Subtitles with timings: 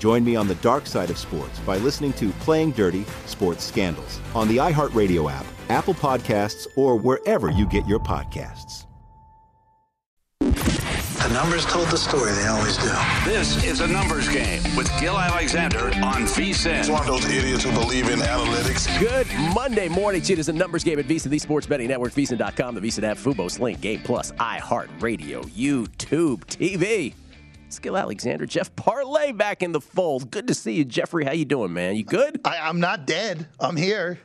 [0.00, 4.18] Join me on the dark side of sports by listening to Playing Dirty Sports Scandals
[4.34, 8.86] on the iHeartRadio app Apple Podcasts, or wherever you get your podcasts.
[10.40, 12.90] The numbers told the story, they always do.
[13.24, 16.80] This is a numbers game with Gil Alexander on VSIN.
[16.80, 18.98] It's one of those idiots who believe in analytics.
[18.98, 20.32] Good Monday morning to you.
[20.32, 23.16] It is a numbers game at VSIN, the sports betting network, VSIN.com, the VSIN app,
[23.16, 27.14] Fubo, Sling, Game Plus, iHeartRadio, YouTube, TV.
[27.72, 30.30] Skill Alexander, Jeff Parlay back in the fold.
[30.30, 31.24] Good to see you, Jeffrey.
[31.24, 31.96] How you doing, man?
[31.96, 32.40] You good?
[32.44, 33.46] I, I'm not dead.
[33.58, 34.18] I'm here.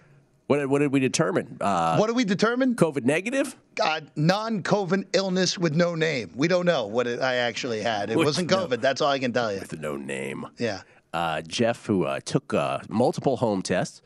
[0.47, 1.57] What did, what did we determine?
[1.59, 2.75] Uh, what did we determine?
[2.75, 3.55] COVID negative?
[3.81, 6.31] Uh, non-COVID illness with no name.
[6.35, 8.11] We don't know what it, I actually had.
[8.11, 8.81] It With wasn't no- COVID.
[8.81, 9.59] That's all I can tell you.
[9.59, 10.45] With no name.
[10.59, 10.81] Yeah.
[11.13, 14.01] Uh, Jeff, who uh, took uh, multiple home tests,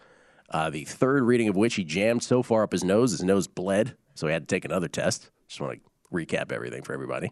[0.52, 3.48] uh, the third reading of which he jammed so far up his nose, his nose
[3.48, 5.32] bled, so he had to take another test.
[5.48, 7.32] Just want to recap everything for everybody.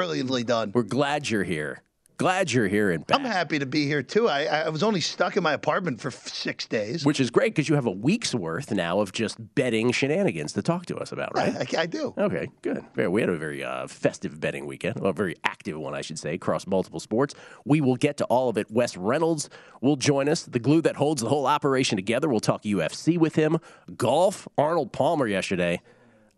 [0.00, 0.72] Brilliantly done.
[0.74, 1.82] We're glad you're here.
[2.16, 3.18] Glad you're here and back.
[3.18, 4.30] I'm happy to be here too.
[4.30, 7.04] I, I was only stuck in my apartment for f- six days.
[7.04, 10.62] Which is great because you have a week's worth now of just betting shenanigans to
[10.62, 11.54] talk to us about, right?
[11.76, 12.14] I, I do.
[12.16, 12.82] Okay, good.
[12.96, 16.32] We had a very uh, festive betting weekend, a very active one, I should say,
[16.32, 17.34] across multiple sports.
[17.66, 18.70] We will get to all of it.
[18.70, 19.50] Wes Reynolds
[19.82, 22.26] will join us, the glue that holds the whole operation together.
[22.30, 23.58] We'll talk UFC with him.
[23.98, 25.82] Golf, Arnold Palmer yesterday.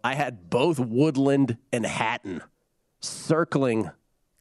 [0.02, 2.42] I had both Woodland and Hatton
[3.02, 3.90] circling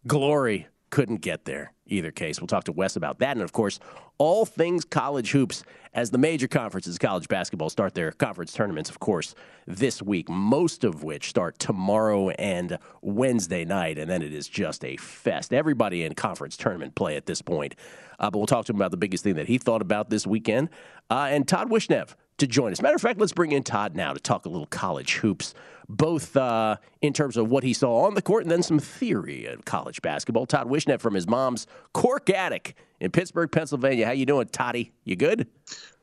[0.07, 0.67] glory.
[0.89, 2.39] Couldn't get there either case.
[2.39, 3.31] We'll talk to Wes about that.
[3.31, 3.79] And of course,
[4.17, 5.63] all things college hoops
[5.93, 9.35] as the major conferences, college basketball, start their conference tournaments, of course,
[9.67, 13.97] this week, most of which start tomorrow and Wednesday night.
[13.97, 15.53] And then it is just a fest.
[15.53, 17.75] Everybody in conference tournament play at this point.
[18.19, 20.25] Uh, but we'll talk to him about the biggest thing that he thought about this
[20.25, 20.69] weekend.
[21.09, 22.81] Uh, and Todd Wishnev to join us.
[22.81, 25.53] Matter of fact, let's bring in Todd now to talk a little college hoops,
[25.89, 29.45] both uh, in terms of what he saw on the court and then some theory
[29.45, 30.45] of college basketball.
[30.45, 34.05] Todd Wishnev from his mom's Cork Attic in Pittsburgh, Pennsylvania.
[34.05, 34.93] How you doing, Toddy?
[35.03, 35.47] You good?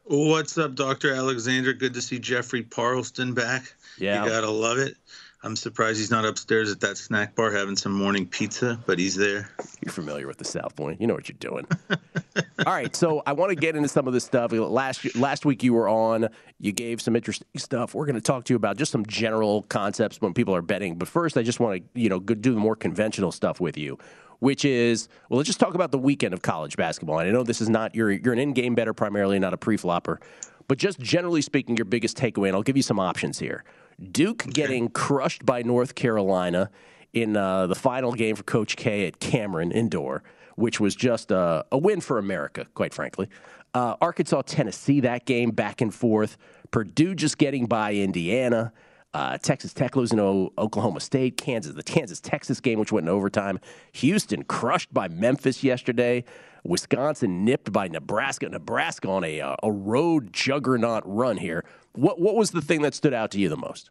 [0.05, 1.15] What's up, Dr.
[1.15, 1.73] Alexander?
[1.73, 3.73] Good to see Jeffrey Parlston back.
[3.99, 4.25] Yeah.
[4.25, 4.97] You gotta love it.
[5.45, 9.15] I'm surprised he's not upstairs at that snack bar having some morning pizza, but he's
[9.15, 9.49] there.
[9.85, 11.01] You're familiar with the South Point.
[11.01, 11.65] You know what you're doing.
[12.67, 14.51] All right, so I want to get into some of this stuff.
[14.51, 16.29] Last last week you were on.
[16.59, 17.95] You gave some interesting stuff.
[17.95, 20.97] We're going to talk to you about just some general concepts when people are betting.
[20.97, 23.97] But first, I just want to you know do the more conventional stuff with you,
[24.41, 27.21] which is well, let's just talk about the weekend of college basketball.
[27.21, 30.19] And I know this is not you're you're an in-game better primarily, not a pre-flopper,
[30.67, 32.49] but just generally speaking, your biggest takeaway.
[32.49, 33.63] And I'll give you some options here.
[34.01, 36.71] Duke getting crushed by North Carolina
[37.13, 40.23] in uh, the final game for Coach K at Cameron Indoor,
[40.57, 43.29] which was just a, a win for America, quite frankly.
[43.75, 46.37] Uh, Arkansas, Tennessee, that game back and forth.
[46.71, 48.73] Purdue just getting by Indiana.
[49.15, 51.37] Uh, Texas Tech losing to Oklahoma State.
[51.37, 53.59] Kansas, the Kansas Texas game, which went in overtime.
[53.93, 56.25] Houston crushed by Memphis yesterday.
[56.65, 58.49] Wisconsin nipped by Nebraska.
[58.49, 61.65] Nebraska on a, uh, a road juggernaut run here.
[61.99, 63.91] What what was the thing that stood out to you the most?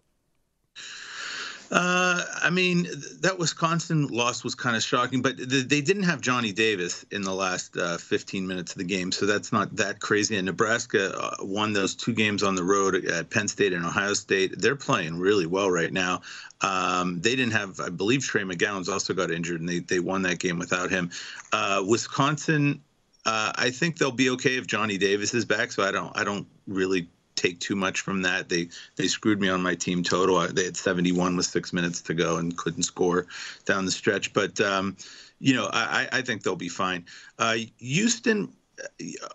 [1.69, 2.87] Uh, I mean,
[3.19, 7.23] that Wisconsin loss was kind of shocking, but th- they didn't have Johnny Davis in
[7.23, 10.37] the last uh, 15 minutes of the game, so that's not that crazy.
[10.37, 14.13] And Nebraska uh, won those two games on the road at Penn State and Ohio
[14.13, 14.57] State.
[14.57, 16.21] They're playing really well right now.
[16.61, 20.21] Um, they didn't have, I believe, Trey McGowens also got injured, and they they won
[20.21, 21.11] that game without him.
[21.51, 22.81] Uh, Wisconsin,
[23.25, 25.73] uh, I think they'll be okay if Johnny Davis is back.
[25.73, 28.49] So I don't I don't really take too much from that.
[28.49, 28.67] They
[28.97, 30.37] they screwed me on my team total.
[30.37, 33.27] I- They had 71 with six minutes to go and couldn't score
[33.65, 34.33] down the stretch.
[34.33, 34.97] But um,
[35.39, 37.05] you know, I, I think they'll be fine.
[37.39, 38.51] Uh, Houston.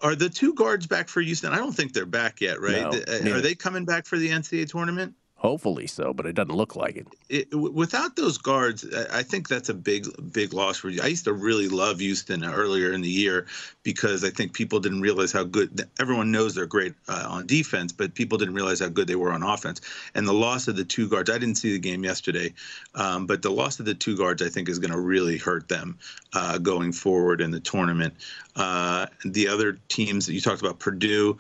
[0.02, 1.52] Are the two guards back for Houston?
[1.52, 2.82] I don't think they're back yet, right?
[2.82, 3.37] No, Uh.
[3.37, 5.14] Are they coming back for the NCAA tournament?
[5.42, 7.08] Hopefully so, but it doesn't look like it.
[7.28, 11.02] it without those guards, I think that's a big, big loss for you.
[11.02, 13.48] I used to really love Houston earlier in the year
[13.82, 15.88] because I think people didn't realize how good.
[15.98, 19.32] Everyone knows they're great uh, on defense, but people didn't realize how good they were
[19.32, 19.80] on offense.
[20.14, 22.54] And the loss of the two guards, I didn't see the game yesterday,
[22.94, 25.66] um, but the loss of the two guards, I think, is going to really hurt
[25.66, 25.98] them
[26.34, 28.14] uh, going forward in the tournament.
[28.54, 31.36] Uh, the other teams that you talked about, Purdue.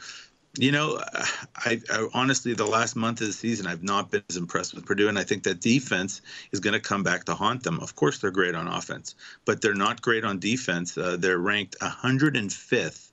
[0.58, 1.00] You know,
[1.56, 4.84] I, I, honestly, the last month of the season, I've not been as impressed with
[4.84, 6.20] Purdue, and I think that defense
[6.52, 7.80] is going to come back to haunt them.
[7.80, 9.14] Of course, they're great on offense,
[9.46, 10.98] but they're not great on defense.
[10.98, 13.11] Uh, they're ranked 105th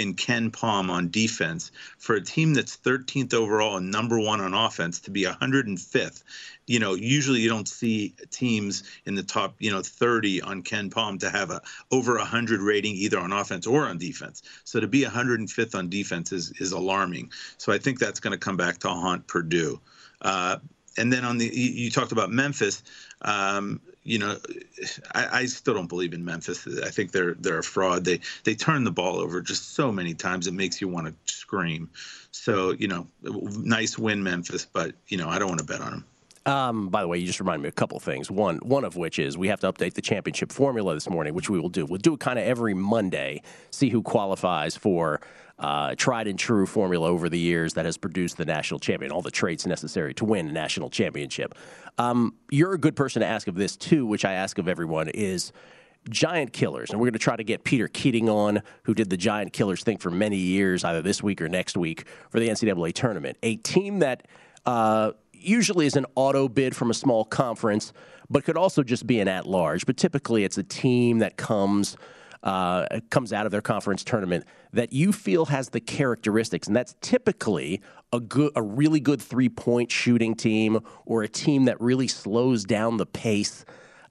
[0.00, 5.00] in KenPom on defense for a team that's 13th overall and number one on offense
[5.00, 6.22] to be 105th.
[6.66, 11.20] You know, usually you don't see teams in the top, you know, 30 on KenPom
[11.20, 11.60] to have a
[11.90, 14.42] over 100 rating either on offense or on defense.
[14.64, 17.30] So to be 105th on defense is is alarming.
[17.58, 19.80] So I think that's going to come back to haunt Purdue.
[20.22, 20.56] Uh,
[20.96, 22.82] and then on the you, talked about Memphis.
[23.22, 24.36] Um, you know,
[25.14, 26.66] I, I, still don't believe in Memphis.
[26.84, 28.04] I think they're they're a fraud.
[28.04, 31.32] They they turn the ball over just so many times it makes you want to
[31.32, 31.88] scream.
[32.32, 35.92] So you know, nice win Memphis, but you know I don't want to bet on
[35.92, 36.04] them.
[36.46, 38.30] Um, by the way, you just reminded me of a couple of things.
[38.30, 41.50] One, one of which is we have to update the championship formula this morning, which
[41.50, 41.84] we will do.
[41.84, 45.20] We'll do it kind of every Monday, see who qualifies for
[45.58, 49.20] uh, tried and true formula over the years that has produced the national champion, all
[49.20, 51.54] the traits necessary to win a national championship.
[51.98, 55.08] Um, you're a good person to ask of this too, which I ask of everyone
[55.10, 55.52] is
[56.08, 56.90] giant killers.
[56.90, 59.82] And we're going to try to get Peter Keating on, who did the giant killers
[59.82, 63.36] thing for many years, either this week or next week for the NCAA tournament.
[63.42, 64.26] A team that
[64.64, 67.92] uh, usually is an auto bid from a small conference,
[68.28, 69.86] but could also just be an at large.
[69.86, 71.96] But typically, it's a team that comes
[72.42, 76.94] uh, comes out of their conference tournament that you feel has the characteristics, and that's
[77.00, 77.82] typically
[78.12, 82.64] a good, a really good three point shooting team or a team that really slows
[82.64, 83.64] down the pace.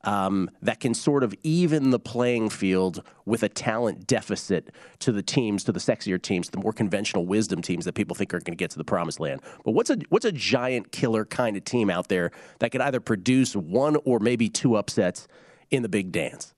[0.05, 5.21] Um, that can sort of even the playing field with a talent deficit to the
[5.21, 8.53] teams, to the sexier teams, the more conventional wisdom teams that people think are going
[8.53, 9.41] to get to the promised land.
[9.65, 13.01] But what's a what's a giant killer kind of team out there that could either
[13.01, 15.27] produce one or maybe two upsets
[15.69, 16.53] in the big dance?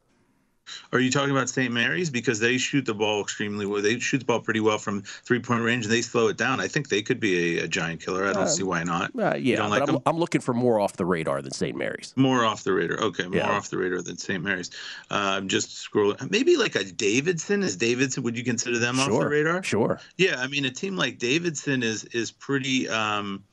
[0.94, 1.72] Are you talking about St.
[1.72, 3.82] Mary's because they shoot the ball extremely well?
[3.82, 6.60] They shoot the ball pretty well from three point range, and they slow it down.
[6.60, 8.26] I think they could be a, a giant killer.
[8.26, 9.12] I don't uh, see why not.
[9.18, 11.76] Uh, yeah, like I'm, I'm, looking for more off the radar than St.
[11.76, 12.14] Mary's.
[12.16, 13.00] More off the radar.
[13.00, 13.52] Okay, more yeah.
[13.52, 14.44] off the radar than St.
[14.44, 14.70] Mary's.
[15.10, 16.30] Uh, I'm just scrolling.
[16.30, 17.64] Maybe like a Davidson.
[17.64, 18.24] Is Davidson?
[18.24, 19.64] Would you consider them sure, off the radar?
[19.64, 20.00] Sure.
[20.18, 22.88] Yeah, I mean, a team like Davidson is is pretty.
[22.90, 23.44] Um,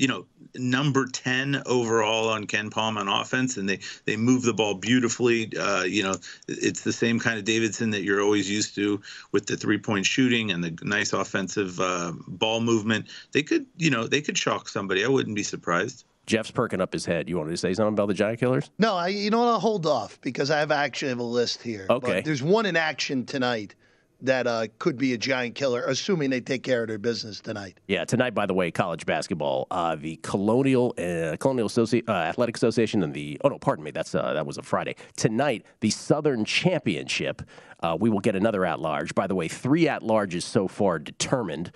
[0.00, 0.24] you know,
[0.54, 5.54] number 10 overall on KenPom on offense, and they, they move the ball beautifully.
[5.54, 6.14] Uh, you know,
[6.48, 9.02] it's the same kind of Davidson that you're always used to
[9.32, 13.08] with the three point shooting and the nice offensive uh, ball movement.
[13.32, 15.04] They could, you know, they could shock somebody.
[15.04, 16.06] I wouldn't be surprised.
[16.24, 17.28] Jeff's perking up his head.
[17.28, 18.70] You wanted to say something about the Giant Killers?
[18.78, 19.48] No, I, you know what?
[19.48, 21.84] I'll hold off because I have actually have a list here.
[21.90, 22.14] Okay.
[22.14, 23.74] But there's one in action tonight
[24.22, 27.78] that uh, could be a giant killer, assuming they take care of their business tonight.
[27.86, 32.56] Yeah, tonight, by the way, college basketball, uh, the Colonial uh, Colonial Associ- uh, Athletic
[32.56, 34.96] Association and the oh no, pardon me, that's uh, that was a Friday.
[35.16, 37.42] Tonight, the Southern Championship.
[37.82, 39.14] Uh, we will get another at large.
[39.14, 41.72] By the way, three at larges so far determined.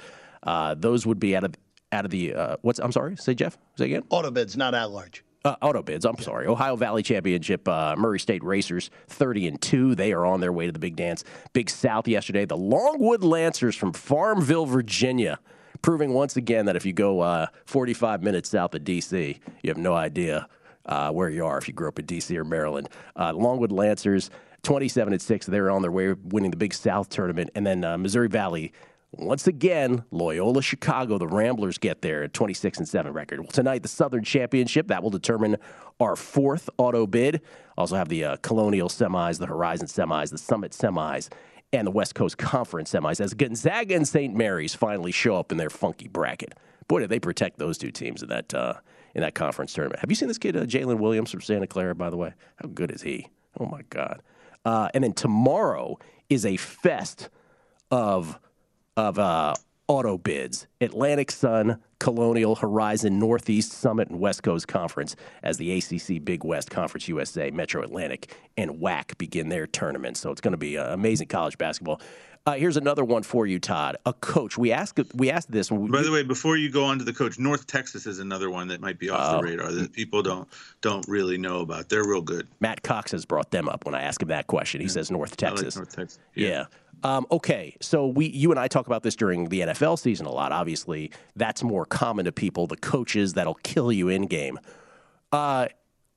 [0.76, 1.54] those would be out of
[1.92, 4.02] out of the what's I'm sorry, say Jeff, say again.
[4.10, 5.23] Auto bids, not at large.
[5.44, 6.06] Uh, auto bids.
[6.06, 6.46] I'm sorry.
[6.46, 7.68] Ohio Valley Championship.
[7.68, 9.94] Uh, Murray State Racers, 30 and two.
[9.94, 11.22] They are on their way to the big dance.
[11.52, 12.46] Big South yesterday.
[12.46, 15.38] The Longwood Lancers from Farmville, Virginia,
[15.82, 19.76] proving once again that if you go uh, 45 minutes south of D.C., you have
[19.76, 20.48] no idea
[20.86, 22.34] uh, where you are if you grew up in D.C.
[22.38, 22.88] or Maryland.
[23.14, 24.30] Uh, Longwood Lancers,
[24.62, 25.44] 27 and six.
[25.44, 28.72] They're on their way winning the Big South tournament, and then uh, Missouri Valley
[29.18, 33.40] once again, Loyola Chicago, the Ramblers get there at 26 and 7 record.
[33.40, 35.56] Well, tonight, the Southern Championship, that will determine
[36.00, 37.40] our fourth auto bid.
[37.76, 41.28] Also have the uh, Colonial semis, the Horizon semis, the Summit semis,
[41.72, 44.34] and the West Coast Conference semis as Gonzaga and St.
[44.34, 46.54] Mary's finally show up in their funky bracket.
[46.88, 48.74] Boy, did they protect those two teams in that uh,
[49.14, 50.00] in that conference tournament.
[50.00, 52.34] Have you seen this kid, uh, Jalen Williams from Santa Clara, by the way?
[52.56, 53.28] How good is he?
[53.58, 54.22] Oh, my God.
[54.64, 57.28] Uh, and then tomorrow is a fest
[57.90, 58.38] of
[58.96, 59.54] of uh,
[59.88, 66.24] auto bids Atlantic Sun, Colonial, Horizon, Northeast, Summit, and West Coast Conference as the ACC
[66.24, 70.16] Big West Conference USA, Metro Atlantic, and WAC begin their tournament.
[70.16, 72.00] So it's going to be uh, amazing college basketball.
[72.46, 73.96] Uh, here's another one for you, Todd.
[74.04, 74.58] A coach.
[74.58, 75.72] We asked we asked this.
[75.72, 78.50] We, By the way, before you go on to the coach, North Texas is another
[78.50, 79.40] one that might be off uh, the oh.
[79.40, 80.46] radar that people don't
[80.82, 81.88] don't really know about.
[81.88, 82.46] They're real good.
[82.60, 84.82] Matt Cox has brought them up when I ask him that question.
[84.82, 84.92] He yeah.
[84.92, 85.74] says North Texas.
[85.74, 86.18] Like North Texas.
[86.34, 86.48] Yeah.
[86.48, 86.64] yeah.
[87.02, 90.32] Um, okay, so we, you and I talk about this during the NFL season a
[90.32, 90.52] lot.
[90.52, 92.66] Obviously, that's more common to people.
[92.66, 94.58] The coaches that'll kill you in game.
[95.32, 95.68] Uh,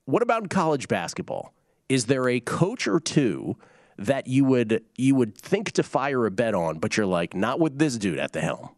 [0.04, 1.52] what about college basketball?
[1.88, 3.56] Is there a coach or two
[3.98, 7.60] that you would you would think to fire a bet on, but you're like, not
[7.60, 8.70] with this dude at the helm?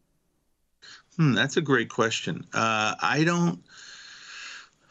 [1.17, 2.47] Hmm, that's a great question.
[2.53, 3.63] Uh, I don't.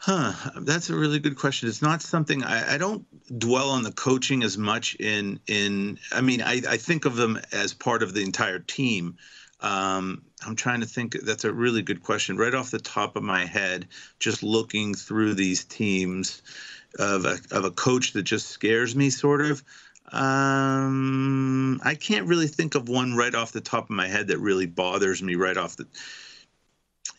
[0.02, 0.32] Huh.
[0.62, 1.68] That's a really good question.
[1.68, 3.04] It's not something I, I, don't
[3.38, 5.98] dwell on the coaching as much in in.
[6.10, 9.18] I mean, I, I think of them as part of the entire team.
[9.60, 11.20] Um, I'm trying to think.
[11.20, 12.38] That's a really good question.
[12.38, 13.88] Right off the top of my head,
[14.18, 16.40] just looking through these teams
[16.98, 19.62] of a, of a coach that just scares me, sort of.
[20.10, 24.38] Um, I can't really think of one right off the top of my head that
[24.38, 25.86] really bothers me right off the.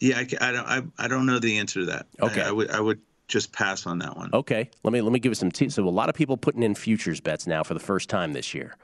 [0.02, 0.66] Yeah, I, I don't.
[0.66, 2.08] I, I don't know the answer to that.
[2.20, 2.72] Okay, I, I would.
[2.72, 4.32] I would just pass on that one.
[4.34, 5.52] Okay, let me let me give you some.
[5.52, 8.34] T- so a lot of people putting in futures bets now for the first time
[8.34, 8.76] this year.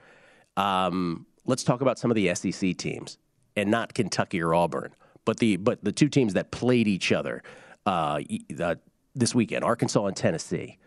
[0.55, 3.17] Um, let's talk about some of the SEC teams,
[3.55, 4.93] and not Kentucky or Auburn,
[5.25, 7.41] but the but the two teams that played each other
[7.87, 8.21] uh,
[8.59, 8.75] uh,
[9.15, 10.77] this weekend, Arkansas and Tennessee.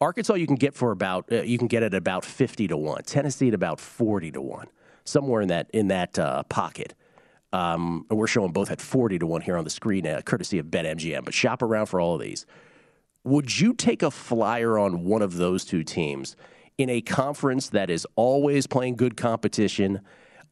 [0.00, 3.02] Arkansas you can get for about uh, you can get at about fifty to one.
[3.02, 4.68] Tennessee at about forty to one,
[5.02, 6.94] somewhere in that in that uh, pocket.
[7.54, 10.66] Um, we're showing both at forty to one here on the screen, uh, courtesy of
[10.66, 11.24] BetMGM.
[11.24, 12.46] But shop around for all of these.
[13.22, 16.34] Would you take a flyer on one of those two teams
[16.78, 20.00] in a conference that is always playing good competition?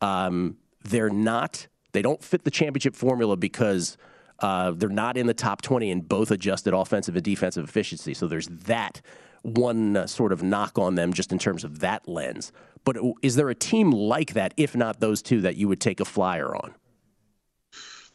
[0.00, 1.66] Um, they're not.
[1.90, 3.96] They don't fit the championship formula because.
[4.38, 8.12] Uh, they're not in the top 20 in both adjusted offensive and defensive efficiency.
[8.12, 9.00] So there's that
[9.42, 12.50] one uh, sort of knock on them just in terms of that lens.
[12.84, 16.00] But is there a team like that, if not those two, that you would take
[16.00, 16.74] a flyer on?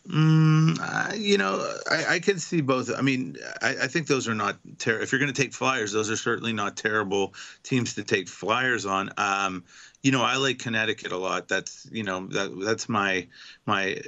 [0.07, 2.89] Mm, you know, I, I can see both.
[2.97, 5.03] I mean, I, I think those are not terrible.
[5.03, 7.33] If you're going to take flyers, those are certainly not terrible
[7.63, 9.09] teams to take flyers on.
[9.17, 9.65] Um,
[10.03, 11.49] you know, I like Connecticut a lot.
[11.49, 13.27] That's you know that that's my
[13.65, 13.99] my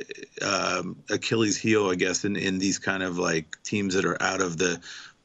[0.41, 4.39] um, Achilles heel, I guess, in in these kind of like teams that are out
[4.39, 4.79] of the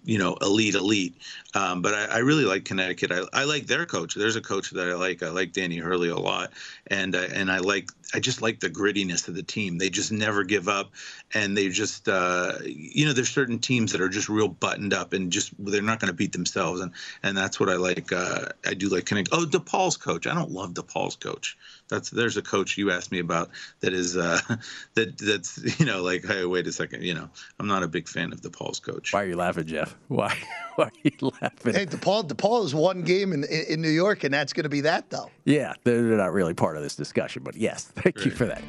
[0.04, 1.16] you know, elite, elite.
[1.54, 3.10] Um, but I, I, really like Connecticut.
[3.10, 4.14] I, I, like their coach.
[4.14, 5.22] There's a coach that I like.
[5.22, 6.52] I like Danny Hurley a lot,
[6.88, 7.90] and uh, and I like.
[8.12, 9.78] I just like the grittiness of the team.
[9.78, 10.90] They just never give up,
[11.32, 15.12] and they just, uh, you know, there's certain teams that are just real buttoned up
[15.12, 16.92] and just they're not going to beat themselves, and
[17.22, 18.12] and that's what I like.
[18.12, 19.38] Uh, I do like Connecticut.
[19.38, 20.26] Oh, DePaul's coach.
[20.26, 21.56] I don't love DePaul's coach.
[21.94, 24.40] That's there's a coach you asked me about that is uh,
[24.94, 27.28] that that's you know like hey wait a second you know
[27.60, 29.12] I'm not a big fan of DePaul's coach.
[29.12, 29.96] Why are you laughing, Jeff?
[30.08, 30.36] Why
[30.74, 31.74] why are you laughing?
[31.74, 34.80] Hey, DePaul DePaul is one game in in New York, and that's going to be
[34.80, 35.30] that though.
[35.44, 38.26] Yeah, they're not really part of this discussion, but yes, thank right.
[38.26, 38.62] you for that.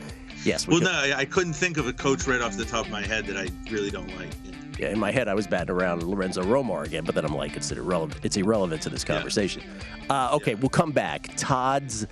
[0.43, 0.67] Yes.
[0.67, 1.09] We well, could.
[1.09, 3.25] no, I, I couldn't think of a coach right off the top of my head
[3.25, 4.29] that I really don't like.
[4.77, 7.55] Yeah, in my head, I was batting around Lorenzo Romar again, but then I'm like,
[7.55, 8.19] it's irrelevant.
[8.23, 9.63] It's irrelevant to this conversation.
[10.07, 10.27] Yeah.
[10.27, 10.57] Uh, okay, yeah.
[10.59, 11.29] we'll come back.
[11.37, 12.05] Todd's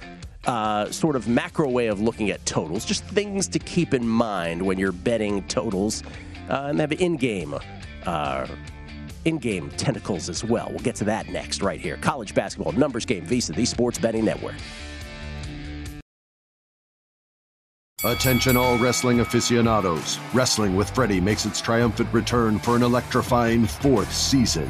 [0.45, 4.61] uh, sort of macro way of looking at totals, just things to keep in mind
[4.61, 6.03] when you're betting totals,
[6.49, 7.55] uh, and have in-game,
[8.05, 8.47] uh,
[9.25, 10.67] in-game tentacles as well.
[10.69, 11.97] We'll get to that next, right here.
[11.97, 14.55] College basketball numbers game, VSIN, the Sports Betting Network.
[18.05, 20.19] Attention, all wrestling aficionados!
[20.33, 24.69] Wrestling with Freddie makes its triumphant return for an electrifying fourth season.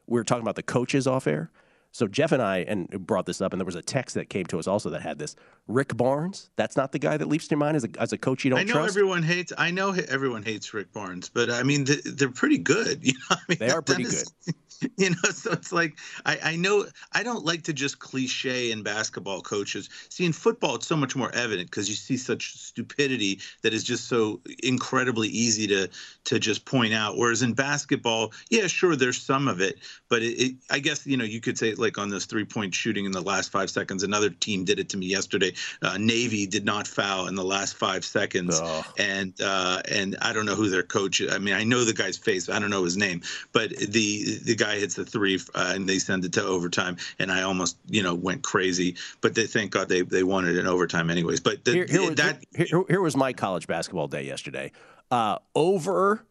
[0.06, 1.50] we were talking about the coaches off air.
[1.94, 4.46] So Jeff and I and brought this up, and there was a text that came
[4.46, 5.36] to us also that had this.
[5.68, 8.18] Rick Barnes, that's not the guy that leaps to your mind as a, as a
[8.18, 8.88] coach you don't I know trust.
[8.88, 9.52] everyone hates.
[9.56, 13.04] I know everyone hates Rick Barnes, but I mean they're pretty good.
[13.04, 14.54] You know, I mean, they are pretty is, good.
[14.96, 18.82] You know, so it's like I, I know I don't like to just cliche in
[18.82, 19.88] basketball coaches.
[20.08, 23.84] See, in football, it's so much more evident because you see such stupidity that is
[23.84, 25.88] just so incredibly easy to
[26.24, 27.16] to just point out.
[27.16, 29.78] Whereas in basketball, yeah, sure, there's some of it,
[30.14, 32.72] but it, it, I guess you know you could say like on this three point
[32.72, 34.04] shooting in the last five seconds.
[34.04, 35.52] Another team did it to me yesterday.
[35.82, 38.84] Uh, Navy did not foul in the last five seconds, Oh.
[38.96, 41.20] and uh, and I don't know who their coach.
[41.28, 42.48] I mean, I know the guy's face.
[42.48, 43.22] I don't know his name,
[43.52, 47.32] but the the guy hits the three uh, and they send it to overtime, and
[47.32, 48.94] I almost you know went crazy.
[49.20, 51.40] But they thank God they they won it in overtime anyways.
[51.40, 54.70] But the, here, here, was, that here, here- here was my college basketball day yesterday.
[55.10, 56.24] Uh, over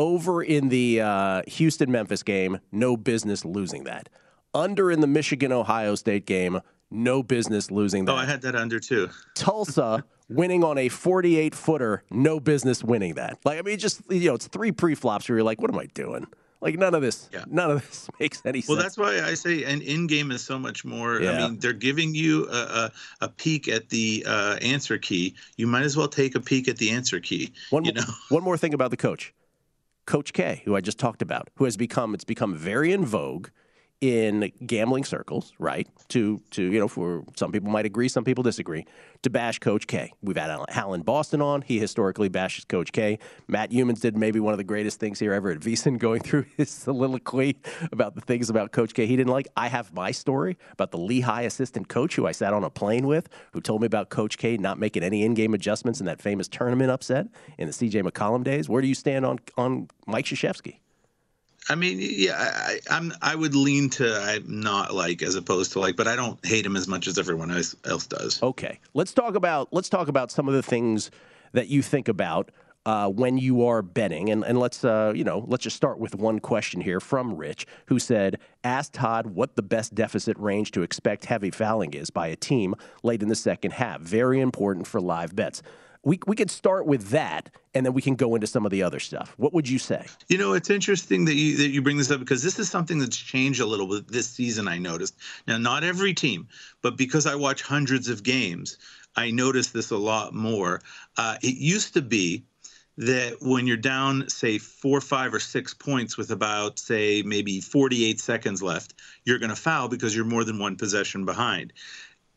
[0.00, 4.08] over in the uh, Houston Memphis game, no business losing that.
[4.54, 6.60] Under in the Michigan Ohio State game,
[6.90, 8.12] no business losing that.
[8.12, 9.10] oh, I had that under too.
[9.34, 13.38] Tulsa winning on a 48 footer, no business winning that.
[13.44, 15.86] Like I mean, just you know, it's three pre-flops where you're like, what am I
[15.94, 16.26] doing?
[16.62, 17.44] Like none of this, Yeah.
[17.48, 18.96] none of this makes any Well, sense.
[18.98, 21.20] Well, that's why I say an in game is so much more.
[21.20, 21.32] Yeah.
[21.32, 25.34] I mean, they're giving you a, a, a peek at the uh, answer key.
[25.56, 27.52] You might as well take a peek at the answer key.
[27.70, 29.32] One, you know, one more thing about the coach,
[30.10, 33.46] Coach K, who I just talked about, who has become it's become very in vogue
[34.00, 35.86] in gambling circles, right?
[36.08, 38.86] To to you know, for some people might agree, some people disagree.
[39.22, 41.60] To bash Coach K, we've had Alan- Boston on.
[41.60, 43.18] He historically bashes Coach K.
[43.48, 46.46] Matt Youmans did maybe one of the greatest things here ever at VSiN, going through
[46.56, 47.58] his soliloquy
[47.92, 49.48] about the things about Coach K he didn't like.
[49.56, 53.06] I have my story about the Lehigh assistant coach who I sat on a plane
[53.06, 56.48] with, who told me about Coach K not making any in-game adjustments in that famous
[56.48, 57.26] tournament upset
[57.58, 58.02] in the C.J.
[58.02, 58.68] McCollum days.
[58.68, 60.79] Where do you stand on on Mike Krzyzewski?
[61.68, 65.80] I mean, yeah, I, I'm I would lean to I'm not like as opposed to
[65.80, 68.42] like, but I don't hate him as much as everyone else, else does.
[68.42, 71.10] Okay, let's talk about let's talk about some of the things
[71.52, 72.50] that you think about
[72.86, 76.14] uh, when you are betting, and and let's uh, you know let's just start with
[76.14, 80.82] one question here from Rich, who said, "Ask Todd what the best deficit range to
[80.82, 84.00] expect heavy fouling is by a team late in the second half.
[84.00, 85.62] Very important for live bets."
[86.02, 88.82] We we could start with that, and then we can go into some of the
[88.82, 89.34] other stuff.
[89.36, 90.06] What would you say?
[90.28, 92.98] You know, it's interesting that you that you bring this up because this is something
[92.98, 94.66] that's changed a little bit this season.
[94.66, 95.14] I noticed
[95.46, 96.48] now, not every team,
[96.82, 98.78] but because I watch hundreds of games,
[99.16, 100.80] I notice this a lot more.
[101.16, 102.44] Uh, it used to be
[102.96, 108.20] that when you're down, say four, five, or six points with about, say, maybe 48
[108.20, 111.72] seconds left, you're going to foul because you're more than one possession behind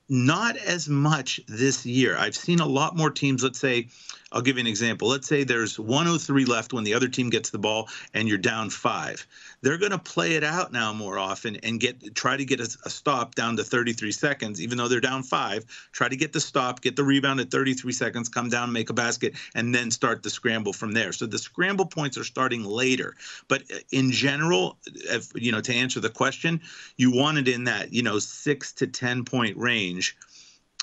[0.09, 2.17] not as much this year.
[2.17, 3.87] I've seen a lot more teams, let's say
[4.33, 5.07] I'll give you an example.
[5.07, 8.69] Let's say there's 103 left when the other team gets the ball and you're down
[8.69, 9.25] five.
[9.61, 12.77] They're going to play it out now more often and get try to get a,
[12.85, 15.65] a stop down to 33 seconds, even though they're down five.
[15.91, 18.93] Try to get the stop, get the rebound at 33 seconds, come down, make a
[18.93, 21.13] basket, and then start the scramble from there.
[21.13, 23.15] So the scramble points are starting later.
[23.47, 26.59] But uh, in general, if, you know, to answer the question,
[26.97, 30.17] you want it in that you know six to 10 point range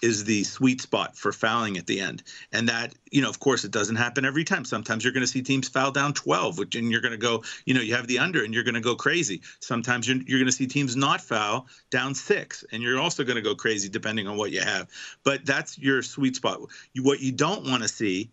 [0.03, 2.23] is the sweet spot for fouling at the end.
[2.53, 4.65] And that, you know, of course, it doesn't happen every time.
[4.65, 7.43] Sometimes you're going to see teams foul down 12, which, and you're going to go,
[7.65, 9.43] you know, you have the under and you're going to go crazy.
[9.61, 13.37] Sometimes you're, you're going to see teams not foul down six, and you're also going
[13.37, 14.89] to go crazy depending on what you have.
[15.25, 16.61] But that's your sweet spot.
[16.93, 18.31] You, what you don't want to see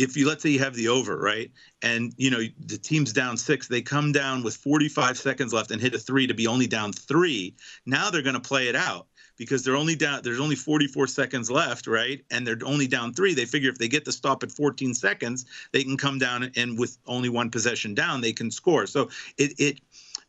[0.00, 1.50] if you let's say you have the over right
[1.82, 5.80] and you know the team's down six they come down with 45 seconds left and
[5.80, 7.54] hit a three to be only down three
[7.84, 9.08] now they're going to play it out
[9.40, 12.22] because they're only down there's only 44 seconds left right?
[12.30, 13.32] And they're only down three.
[13.32, 16.78] They figure if they get the stop at 14 seconds they can come down and
[16.78, 18.86] with only one possession down they can score.
[18.86, 19.80] So it it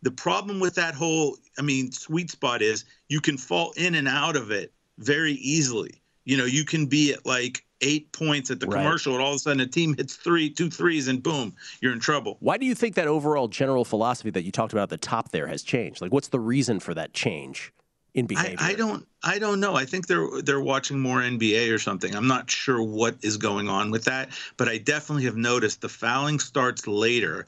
[0.02, 4.08] the problem with that whole i mean sweet spot is you can fall in and
[4.08, 6.02] out of it very easily.
[6.24, 8.82] You know you can be at like eight points at the right.
[8.82, 11.91] commercial and all of a sudden a team hits three two threes and boom you're
[11.91, 12.38] in trouble.
[12.39, 15.32] Why do you think that overall general philosophy that you talked about at the top
[15.32, 16.02] there has changed?
[16.02, 17.74] Like what's the reason for that change
[18.13, 18.58] in behavior?
[18.60, 19.76] I, I, don't I don't know.
[19.76, 22.15] I think they're they're watching more NBA or something.
[22.15, 25.89] I'm not sure what is going on with that, but I definitely have noticed the
[25.89, 27.47] fouling starts later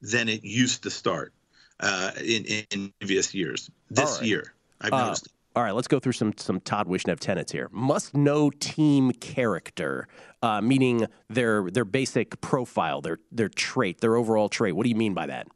[0.00, 1.32] than it used to start
[1.80, 3.70] uh, in, in previous years.
[3.90, 4.28] This right.
[4.28, 5.28] year, I've uh, noticed.
[5.54, 7.68] All right, let's go through some some Todd Wishnev tenets here.
[7.72, 10.08] Must know team character,
[10.42, 14.74] uh, meaning their their basic profile, their their trait, their overall trait.
[14.74, 15.48] What do you mean by that?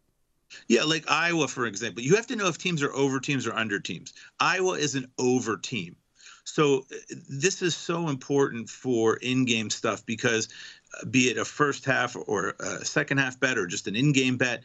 [0.69, 2.03] Yeah, like Iowa, for example.
[2.03, 4.13] You have to know if teams are over teams or under teams.
[4.41, 5.97] Iowa is an over team.
[6.45, 10.49] So uh, this is so important for in-game stuff because
[10.95, 14.37] uh, be it a first half or a second half bet or just an in-game
[14.37, 14.63] bet,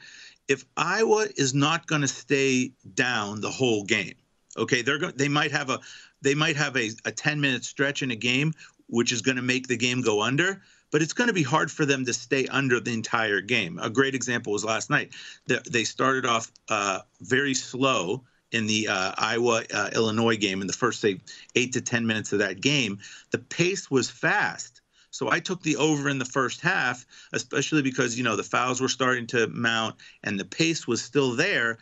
[0.48, 4.16] if Iowa is not going to stay down the whole game,
[4.58, 5.80] okay, they're they might have a
[6.22, 8.54] they might have a, a 10 minute stretch in a game
[8.88, 11.72] which is going to make the game go under but it's going to be hard
[11.72, 13.80] for them to stay under the entire game.
[13.82, 15.14] A great example was last night.
[15.48, 20.74] They started off uh, very slow in the uh, Iowa uh, Illinois game in the
[20.74, 21.22] first say
[21.56, 23.00] eight to ten minutes of that game.
[23.32, 24.82] The pace was fast.
[25.10, 28.80] So I took the over in the first half, especially because you know the fouls
[28.80, 31.80] were starting to mount and the pace was still there.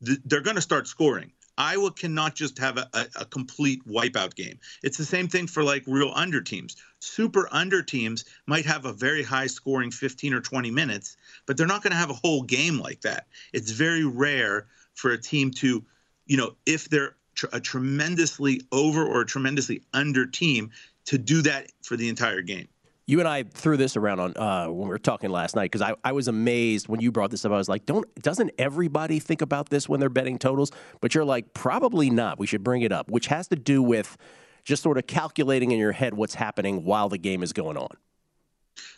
[0.00, 1.32] They're going to start scoring.
[1.58, 4.60] Iowa cannot just have a, a, a, complete wipeout game.
[4.84, 6.76] It's the same thing for like real under teams.
[7.00, 11.16] Super under teams might have a very high scoring 15 or 20 minutes,
[11.46, 13.26] but they're not going to have a whole game like that.
[13.52, 15.84] It's very rare for a team to,
[16.26, 20.70] you know, if they're tr- a tremendously over or a tremendously under team,
[21.06, 22.68] to do that for the entire game
[23.08, 25.80] you and I threw this around on uh, when we were talking last night because
[25.80, 27.50] I, I was amazed when you brought this up.
[27.50, 30.70] I was like, don't doesn't everybody think about this when they're betting totals?
[31.00, 32.38] But you're like, probably not.
[32.38, 34.18] We should bring it up, which has to do with
[34.62, 37.88] just sort of calculating in your head what's happening while the game is going on.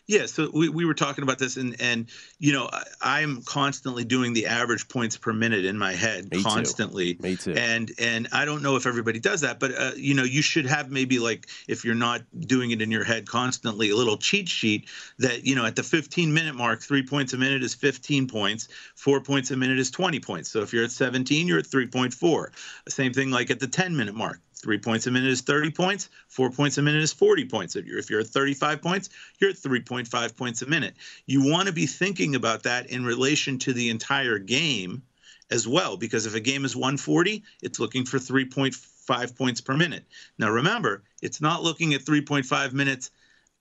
[0.06, 2.08] Yeah, so we, we were talking about this, and and
[2.40, 2.68] you know
[3.00, 7.14] I, am constantly doing the average points per minute in my head, Me constantly.
[7.14, 7.22] Too.
[7.22, 7.52] Me too.
[7.52, 10.66] And and I don't know if everybody does that, but uh, you know you should
[10.66, 14.48] have maybe like if you're not doing it in your head constantly, a little cheat
[14.48, 14.88] sheet
[15.20, 18.68] that you know at the 15 minute mark, three points a minute is 15 points,
[18.96, 20.50] four points a minute is 20 points.
[20.50, 22.46] So if you're at 17, you're at 3.4.
[22.88, 26.11] Same thing like at the 10 minute mark, Three points a minute is 30 points.
[26.29, 27.77] Four points a minute is 40 points.
[27.77, 30.94] If you're, at 35 points, you're at 3.5 points a minute.
[31.27, 35.03] You want to be thinking about that in relation to the entire game
[35.51, 40.05] as well, because if a game is 140, it's looking for 3.5 points per minute.
[40.38, 43.11] Now, remember, it's not looking at 3.5 minutes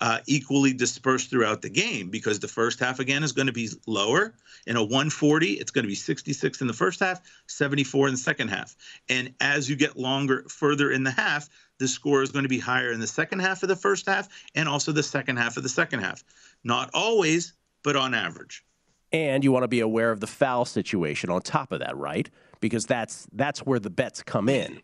[0.02, 3.70] uh, equally dispersed throughout the game because the first half again is going to be
[3.86, 4.34] lower.
[4.66, 8.18] In a 140, it's going to be 66 in the first half, 74 in the
[8.18, 8.76] second half.
[9.10, 12.60] And as you get longer, further in the half, the score is going to be
[12.60, 15.64] higher in the second half of the first half and also the second half of
[15.64, 16.24] the second half.
[16.64, 18.64] Not always, but on average.
[19.12, 22.30] And you want to be aware of the foul situation on top of that, right?
[22.60, 24.82] Because that's that's where the bets come in.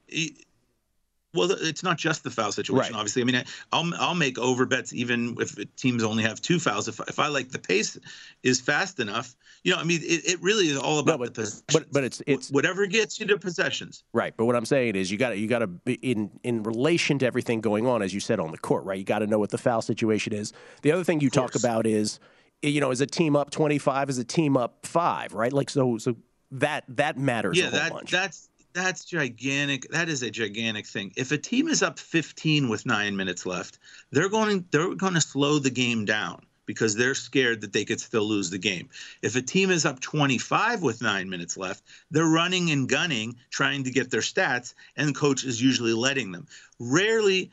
[1.35, 2.99] Well, it's not just the foul situation, right.
[2.99, 3.21] obviously.
[3.21, 6.87] I mean, I'll I'll make over bets even if teams only have two fouls.
[6.87, 7.97] If if I like the pace
[8.43, 11.61] is fast enough, you know, I mean, it, it really is all about no, but.
[11.73, 14.03] But but it's it's whatever gets you to possessions.
[14.13, 14.33] Right.
[14.37, 17.17] But what I'm saying is, you got to you got to be in in relation
[17.19, 18.97] to everything going on, as you said on the court, right?
[18.97, 20.53] You got to know what the foul situation is.
[20.83, 22.19] The other thing you talk about is,
[22.61, 25.51] eh, you know, is a team up 25, is a team up five, right?
[25.51, 26.15] Like so so
[26.51, 27.57] that that matters.
[27.57, 28.11] Yeah, that bunch.
[28.11, 29.89] that's That's gigantic.
[29.91, 31.13] That is a gigantic thing.
[31.15, 33.79] If a team is up 15 with nine minutes left,
[34.11, 38.01] they're going they're going to slow the game down because they're scared that they could
[38.01, 38.89] still lose the game.
[39.21, 43.85] If a team is up 25 with nine minutes left, they're running and gunning, trying
[43.85, 46.45] to get their stats, and the coach is usually letting them.
[46.77, 47.51] Rarely,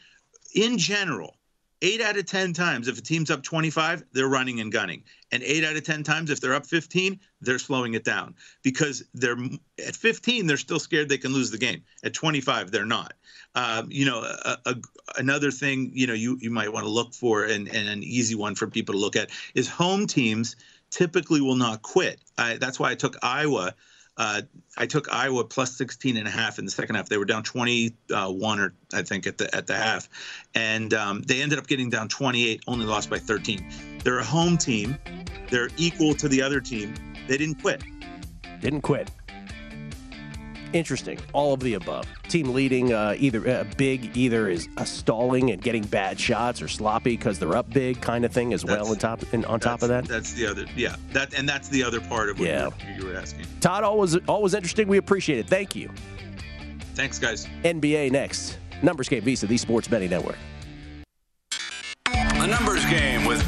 [0.56, 1.36] in general,
[1.82, 5.02] eight out of 10 times, if a team's up 25, they're running and gunning.
[5.32, 9.02] And eight out of 10 times, if they're up 15, they're slowing it down because
[9.12, 9.36] they're
[9.86, 11.82] at 15, they're still scared they can lose the game.
[12.04, 13.14] At 25, they're not.
[13.54, 14.76] Um, you know, a, a,
[15.18, 18.34] another thing, you know, you, you might want to look for and, and an easy
[18.34, 20.56] one for people to look at is home teams
[20.90, 22.20] typically will not quit.
[22.38, 23.74] I, that's why I took Iowa
[24.22, 24.42] uh,
[24.76, 27.08] I took Iowa plus 16 and a half in the second half.
[27.08, 30.08] They were down 21 or I think at the at the half,
[30.54, 33.98] and um, they ended up getting down 28, only lost by 13.
[34.04, 34.96] They're a home team.
[35.50, 36.94] They're equal to the other team.
[37.26, 37.82] They didn't quit.
[38.60, 39.10] Didn't quit
[40.72, 41.18] interesting.
[41.32, 42.06] All of the above.
[42.28, 46.68] Team leading uh, either uh, big, either is a stalling and getting bad shots, or
[46.68, 48.90] sloppy because they're up big, kind of thing as that's, well.
[48.90, 50.66] On top, and on top of that, that's the other.
[50.76, 52.64] Yeah, that and that's the other part of what yeah.
[52.64, 53.46] you, were, you were asking.
[53.60, 54.88] Todd, always always interesting.
[54.88, 55.48] We appreciate it.
[55.48, 55.90] Thank you.
[56.94, 57.46] Thanks, guys.
[57.64, 58.58] NBA next.
[58.82, 60.36] Numbers Game VSIN, the Sports Betting Network.
[62.04, 62.81] The Numbers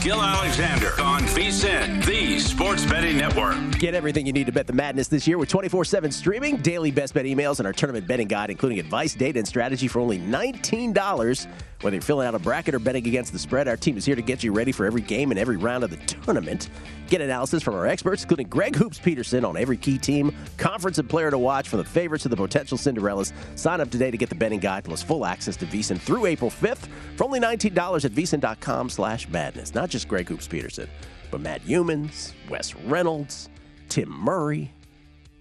[0.04, 3.56] Gil Alexander on VSIN, the Sports Betting Network.
[3.78, 6.90] Get everything you need to bet the madness this year with 24 7 streaming, daily
[6.90, 10.18] best bet emails, and our tournament betting guide, including advice, data, and strategy for only
[10.18, 11.46] $19.
[11.84, 14.16] Whether you're filling out a bracket or betting against the spread, our team is here
[14.16, 16.70] to get you ready for every game and every round of the tournament.
[17.08, 21.06] Get analysis from our experts, including Greg Hoops Peterson on every key team, conference, and
[21.06, 23.34] player to watch from the favorites to the potential Cinderellas.
[23.54, 26.50] Sign up today to get the betting guide plus full access to VSIN through April
[26.50, 29.74] 5th for only $19 at VSIN.com slash madness.
[29.74, 30.88] Not just Greg Hoops Peterson,
[31.30, 33.50] but Matt Youmans, Wes Reynolds,
[33.90, 34.72] Tim Murray,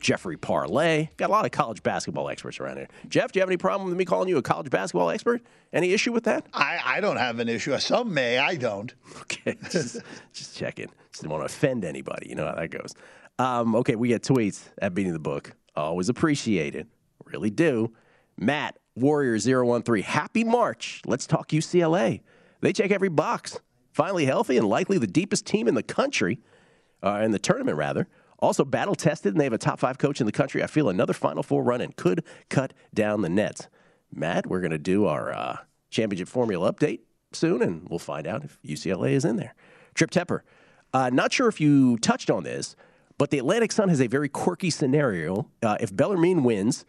[0.04, 1.08] Jeffrey Parlay.
[1.16, 2.90] Got a lot of college basketball experts around here.
[3.08, 5.42] Jeff, do you have any problem with me calling you a college basketball expert?
[5.72, 6.46] Any issue with that?
[6.54, 7.76] I, I don't have an issue.
[7.80, 8.94] Some may, I don't.
[9.22, 10.02] Okay, just,
[10.34, 10.90] just checking.
[11.10, 12.28] Just didn't want to offend anybody.
[12.28, 12.94] You know how that goes.
[13.40, 15.56] Um, okay, we get tweets at Beating the Book.
[15.76, 16.86] Always appreciate it.
[17.26, 17.94] Really do.
[18.38, 21.02] Matt, Warrior013, happy March.
[21.06, 22.20] Let's talk UCLA.
[22.60, 23.60] They check every box.
[23.94, 26.40] Finally healthy and likely the deepest team in the country,
[27.02, 28.08] uh, in the tournament, rather.
[28.44, 30.62] Also battle tested, and they have a top five coach in the country.
[30.62, 33.70] I feel another Final Four run and could cut down the nets.
[34.14, 35.58] Matt, we're going to do our uh,
[35.90, 37.00] championship formula update
[37.32, 39.56] soon, and we'll find out if UCLA is in there.
[39.94, 40.42] Trip Tepper,
[40.94, 42.76] uh, not sure if you touched on this,
[43.18, 45.48] but the Atlantic Sun has a very quirky scenario.
[45.62, 46.84] Uh, if Bellarmine wins,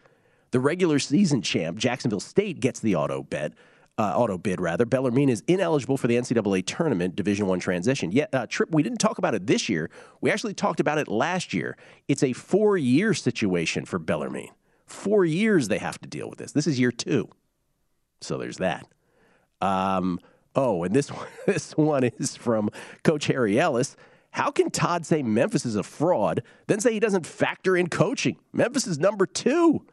[0.51, 3.53] the regular season champ, Jacksonville State, gets the auto bet
[3.97, 4.85] uh, auto bid rather.
[4.85, 8.11] Bellarmine is ineligible for the NCAA tournament Division One transition.
[8.11, 9.89] Yet, uh, Trip, we didn't talk about it this year.
[10.21, 11.77] We actually talked about it last year.
[12.07, 14.51] It's a four-year situation for Bellarmine.
[14.85, 16.51] Four years they have to deal with this.
[16.51, 17.29] This is year two,
[18.21, 18.85] so there's that.
[19.61, 20.19] Um,
[20.55, 22.69] oh, and this one, this one is from
[23.03, 23.95] Coach Harry Ellis.
[24.31, 28.37] How can Todd say Memphis is a fraud, then say he doesn't factor in coaching?
[28.51, 29.85] Memphis is number two.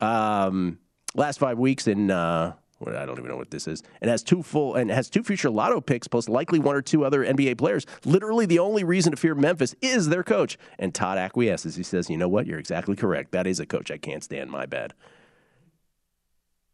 [0.00, 0.78] Um,
[1.16, 2.54] last five weeks in uh,
[2.88, 5.50] I don't even know what this is, and has two full and has two future
[5.50, 7.86] lotto picks plus likely one or two other NBA players.
[8.04, 10.58] Literally, the only reason to fear Memphis is their coach.
[10.78, 11.76] And Todd acquiesces.
[11.76, 12.46] He says, "You know what?
[12.46, 13.32] You're exactly correct.
[13.32, 14.50] That is a coach I can't stand.
[14.50, 14.94] My bad."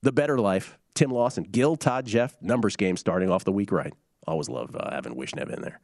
[0.02, 0.78] The better life.
[0.94, 2.36] Tim Lawson, Gil, Todd, Jeff.
[2.42, 3.92] Numbers game starting off the week right.
[4.26, 5.80] Always love uh, having Wishnev in there.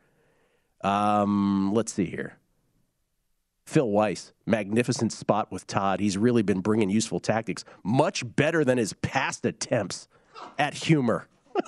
[0.83, 2.39] Um, let's see here.
[3.67, 5.99] Phil Weiss, magnificent spot with Todd.
[5.99, 10.07] He's really been bringing useful tactics, much better than his past attempts
[10.59, 11.29] at humor.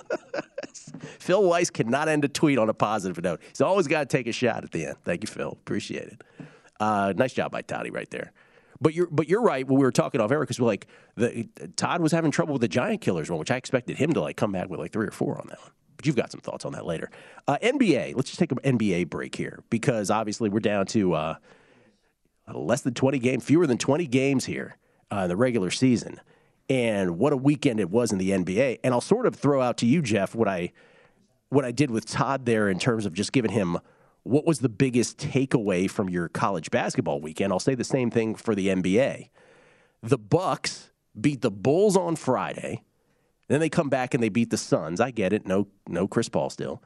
[1.18, 3.40] Phil Weiss cannot end a tweet on a positive note.
[3.48, 4.96] He's always got to take a shot at the end.
[5.04, 5.50] Thank you, Phil.
[5.52, 6.22] Appreciate it.
[6.80, 8.32] Uh, nice job by Toddy right there.
[8.80, 9.66] But you're but you're right.
[9.66, 12.62] When we were talking off air, because we're like the Todd was having trouble with
[12.62, 15.06] the Giant Killers one, which I expected him to like come back with like three
[15.06, 15.72] or four on that one.
[15.96, 17.10] But you've got some thoughts on that later.
[17.48, 18.14] Uh, NBA.
[18.14, 21.14] Let's just take an NBA break here because obviously we're down to.
[21.14, 21.34] Uh,
[22.54, 24.76] less than 20 games, fewer than 20 games here
[25.12, 26.20] uh, in the regular season.
[26.68, 28.80] And what a weekend it was in the NBA.
[28.84, 30.72] And I'll sort of throw out to you, Jeff, what I
[31.48, 33.78] what I did with Todd there in terms of just giving him
[34.22, 37.52] what was the biggest takeaway from your college basketball weekend.
[37.52, 39.30] I'll say the same thing for the NBA.
[40.02, 42.84] The Bucks beat the Bulls on Friday.
[43.48, 45.00] Then they come back and they beat the Suns.
[45.00, 45.46] I get it.
[45.46, 46.82] No no Chris Paul still.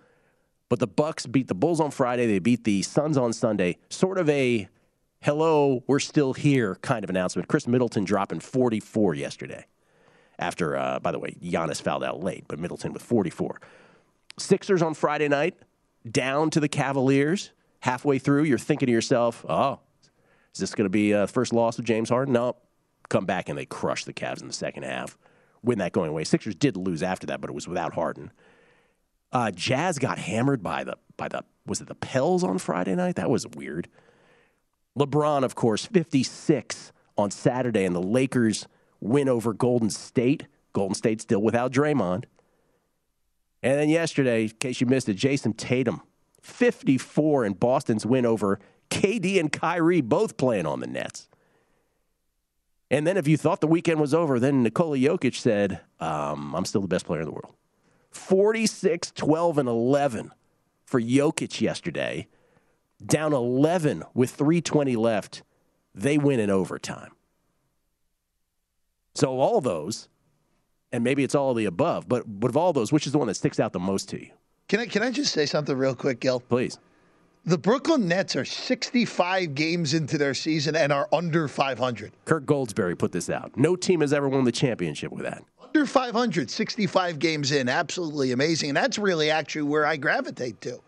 [0.69, 2.27] But the Bucks beat the Bulls on Friday.
[2.27, 3.79] They beat the Suns on Sunday.
[3.91, 4.69] Sort of a
[5.21, 7.49] hello, we're still here kind of announcement.
[7.49, 9.67] Khris Middleton dropping 44 yesterday.
[10.43, 13.61] After, uh, by the way, Giannis fouled out late, but Middleton with 44.
[14.39, 15.55] Sixers on Friday night,
[16.11, 17.53] down to the Cavaliers.
[17.81, 19.79] Halfway through, you're thinking to yourself, oh,
[20.53, 22.35] is this going to be a first loss of James Harden?
[22.35, 22.57] No.
[23.09, 25.17] come back and they crush the Cavs in the second half,
[25.63, 26.25] win that going away.
[26.25, 28.33] Sixers did lose after that, but it was without Harden.
[29.33, 33.15] Uh, Jazz got hammered by the by the was it the Pels on Friday night?
[33.17, 33.89] That was weird.
[34.99, 38.67] LeBron, of course, 56 on Saturday, and the Lakers
[39.03, 40.47] win over Golden State.
[40.73, 42.25] Golden State still without Draymond.
[43.63, 46.01] And then yesterday, in case you missed it, Jayson Tatum,
[46.41, 48.59] 54 in Boston's win over
[48.91, 51.29] KD and Kyrie, both playing on the Nets.
[52.91, 56.65] And then if you thought the weekend was over, then Nikola Jokic said, um, I'm
[56.65, 57.55] still the best player in the world.
[58.11, 60.33] 46, 12, and 11
[60.85, 62.29] for Jokic yesterday.
[63.05, 65.43] Down 11 with 320 left.
[65.95, 67.13] They win in overtime.
[69.15, 70.09] So all those,
[70.93, 73.19] and maybe it's all of the above, but, but of all those, which is the
[73.19, 74.31] one that sticks out the most to you?
[74.69, 76.41] Can I can I just say something real quick, Gil?
[76.41, 76.79] Please.
[77.45, 82.13] The Brooklyn Nets are 65 games into their season and are under 500.
[82.25, 83.51] Kirk Goldsberry put this out.
[83.57, 85.43] No team has ever won the championship with that.
[85.61, 87.69] Under 500, 65 games in.
[87.69, 88.71] Absolutely amazing.
[88.71, 90.79] And that's really actually where I gravitate to.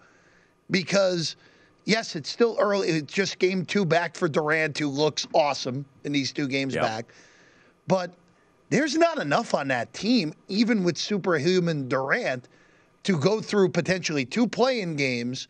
[0.71, 1.35] Because,
[1.85, 2.89] yes, it's still early.
[2.89, 6.83] It's just game two back for Durant, who looks awesome in these two games Yep.
[6.83, 7.07] back.
[7.87, 8.13] But
[8.71, 12.49] there's not enough on that team, even with superhuman Durant,
[13.05, 15.49] to go through potentially two play-in games,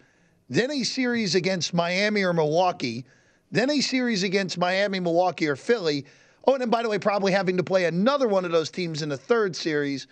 [0.50, 3.04] then a series against Miami or Milwaukee,
[3.50, 6.04] then a series against Miami, Milwaukee, or Philly.
[6.46, 9.02] Oh, and then by the way, probably having to play another one of those teams
[9.02, 10.08] in the third series.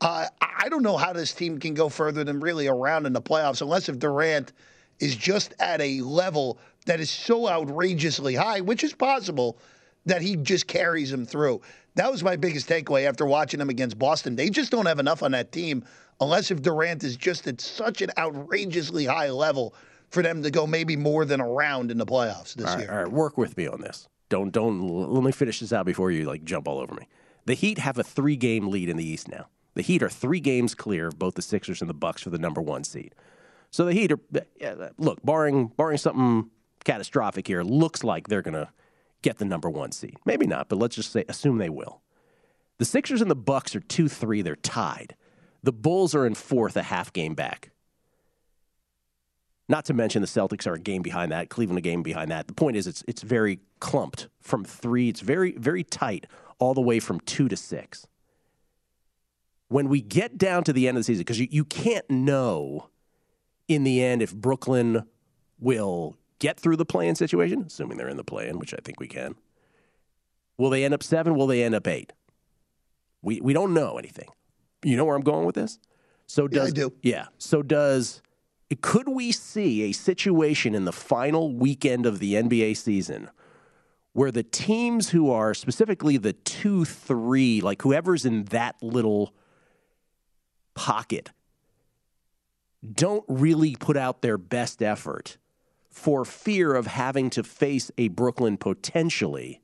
[0.00, 3.12] Uh, I don't know how this team can go further than really a round in
[3.12, 4.52] the playoffs, unless if Durant
[5.00, 9.58] is just at a level that is so outrageously high, which is possible,
[10.06, 11.60] that he just carries them through.
[11.96, 14.36] That was my biggest takeaway after watching them against Boston.
[14.36, 15.84] They just don't have enough on that team,
[16.20, 19.74] unless if Durant is just at such an outrageously high level
[20.10, 22.80] for them to go maybe more than a round in the playoffs this All right,
[22.82, 22.92] year.
[22.92, 24.08] all right, work with me on this.
[24.28, 27.06] Don't don't let me finish this out before you like jump all over me.
[27.44, 29.46] The Heat have a three game lead in the East now.
[29.74, 32.38] The Heat are three games clear of both the Sixers and the Bucks for the
[32.38, 33.14] number one seed.
[33.70, 34.18] So the Heat are
[34.98, 36.50] look barring barring something
[36.84, 37.62] catastrophic here.
[37.62, 38.72] Looks like they're gonna
[39.22, 40.16] get the number one seed.
[40.24, 42.02] Maybe not, but let's just say assume they will.
[42.78, 44.42] The Sixers and the Bucks are two three.
[44.42, 45.16] They're tied.
[45.62, 47.70] The Bulls are in fourth, a half game back.
[49.68, 52.46] Not to mention the Celtics are a game behind that, Cleveland a game behind that.
[52.46, 55.08] The point is it's it's very clumped from three.
[55.08, 56.26] It's very, very tight
[56.58, 58.06] all the way from two to six.
[59.68, 62.88] When we get down to the end of the season, because you, you can't know
[63.66, 65.04] in the end if Brooklyn
[65.58, 69.08] will get through the play-in situation, assuming they're in the play-in, which I think we
[69.08, 69.34] can.
[70.58, 71.34] Will they end up seven?
[71.34, 72.12] Will they end up eight?
[73.22, 74.28] We we don't know anything.
[74.82, 75.78] You know where I'm going with this?
[76.26, 76.92] So Yeah, I does do.
[77.02, 77.26] yeah.
[77.38, 78.22] So does
[78.80, 83.30] could we see a situation in the final weekend of the NBA season
[84.12, 89.34] where the teams who are specifically the two, three, like whoever's in that little
[90.74, 91.30] pocket,
[92.94, 95.36] don't really put out their best effort
[95.96, 99.62] for fear of having to face a Brooklyn potentially,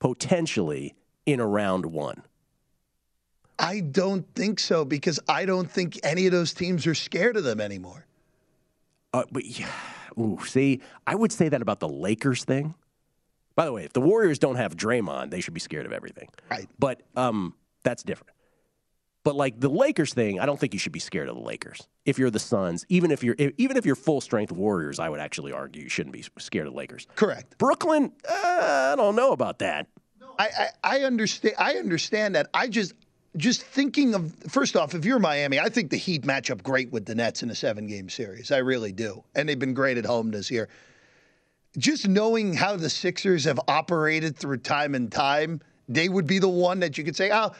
[0.00, 2.24] potentially in a round one?
[3.56, 7.44] I don't think so because I don't think any of those teams are scared of
[7.44, 8.04] them anymore.
[9.14, 9.70] Uh, but yeah,
[10.18, 12.74] ooh, see, I would say that about the Lakers thing.
[13.54, 16.30] By the way, if the Warriors don't have Draymond, they should be scared of everything.
[16.50, 16.68] Right.
[16.80, 17.54] But um,
[17.84, 18.34] that's different.
[19.24, 21.86] But like the Lakers thing, I don't think you should be scared of the Lakers.
[22.04, 25.20] If you're the Suns, even if you're even if you're full strength Warriors, I would
[25.20, 27.06] actually argue you shouldn't be scared of the Lakers.
[27.14, 27.56] Correct.
[27.58, 29.86] Brooklyn, uh, I don't know about that.
[30.38, 31.54] I, I, I understand.
[31.58, 32.48] I understand that.
[32.52, 32.94] I just
[33.36, 36.90] just thinking of first off, if you're Miami, I think the Heat match up great
[36.90, 38.50] with the Nets in a seven game series.
[38.50, 40.68] I really do, and they've been great at home this year.
[41.78, 46.48] Just knowing how the Sixers have operated through time and time, they would be the
[46.48, 47.52] one that you could say, "Oh,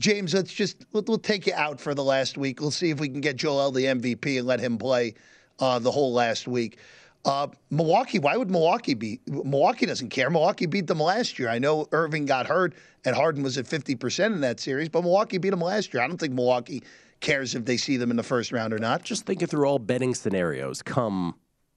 [0.00, 2.60] James, let's just we'll, we'll take you out for the last week.
[2.60, 5.14] We'll see if we can get Joel the MVP and let him play
[5.60, 6.78] uh, the whole last week."
[7.24, 9.20] Uh, Milwaukee, why would Milwaukee beat?
[9.28, 10.30] Milwaukee doesn't care.
[10.30, 11.50] Milwaukee beat them last year.
[11.50, 15.36] I know Irving got hurt and Harden was at 50% in that series, but Milwaukee
[15.36, 16.02] beat them last year.
[16.02, 16.82] I don't think Milwaukee
[17.20, 19.02] cares if they see them in the first round or not.
[19.02, 21.34] Just thinking through all betting scenarios come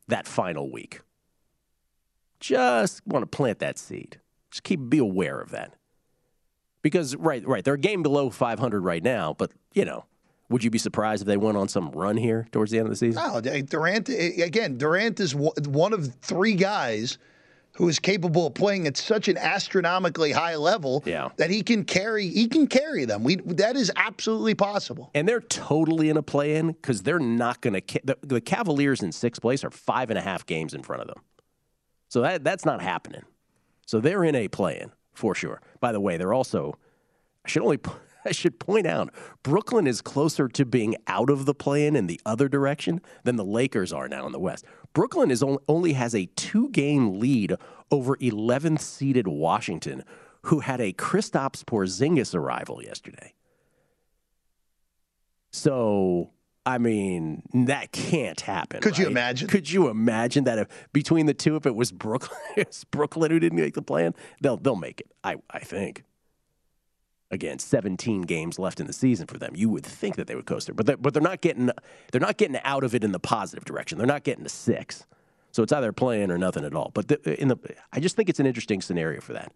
[0.08, 1.02] that final week.
[2.40, 4.20] Just want to plant that seed.
[4.50, 5.74] Just keep be aware of that.
[6.84, 10.06] Because right, right, they're a game below 500 right now, but you know,
[10.50, 12.92] would you be surprised if they went on some run here towards the end of
[12.92, 13.24] the season?
[13.24, 14.78] No, Durant eh, again.
[14.78, 17.18] Durant is one of three guys
[17.76, 21.30] who is capable of playing at such an astronomically high level Yeah.
[21.38, 22.28] that he can carry.
[22.28, 23.24] He can carry them.
[23.24, 25.10] We that is absolutely possible.
[25.16, 28.00] And they're totally in a play-in because they're not going to.
[28.04, 31.08] The, the Cavaliers in sixth place are five and a half games in front of
[31.08, 31.24] them,
[32.10, 33.24] so that that's not happening.
[33.88, 34.92] So they're in a play-in.
[35.14, 35.60] for sure.
[35.84, 36.78] By the way, they're also,
[37.46, 37.78] I should only.
[38.26, 39.14] I should point out,
[39.44, 43.44] Brooklyn is closer to being out of the play-in in the other direction than the
[43.44, 44.64] Lakers are now in the West.
[44.94, 47.58] Brooklyn is only has a two-game lead
[47.92, 50.06] over 11th seeded Washington,
[50.44, 53.34] who had a Kristaps Porzingis arrival yesterday.
[55.52, 56.30] So,
[56.66, 58.82] I mean, that can't happen.
[58.82, 59.50] Could you imagine?
[59.50, 63.40] Could you imagine that if between the two, if it was Brooklyn, it's Brooklyn who
[63.40, 65.12] didn't make the plan, they'll they'll make it.
[65.24, 66.04] I I think.
[67.32, 69.54] Again, 17 games left in the season for them.
[69.56, 71.72] You would think that they would coast there, but they're, but they're not getting
[72.12, 73.98] they're not getting out of it in the positive direction.
[73.98, 75.08] They're not getting to six,
[75.52, 76.92] so it's either play-in or nothing at all.
[76.94, 77.58] But the, in the,
[77.92, 79.52] I just think it's an interesting scenario for that.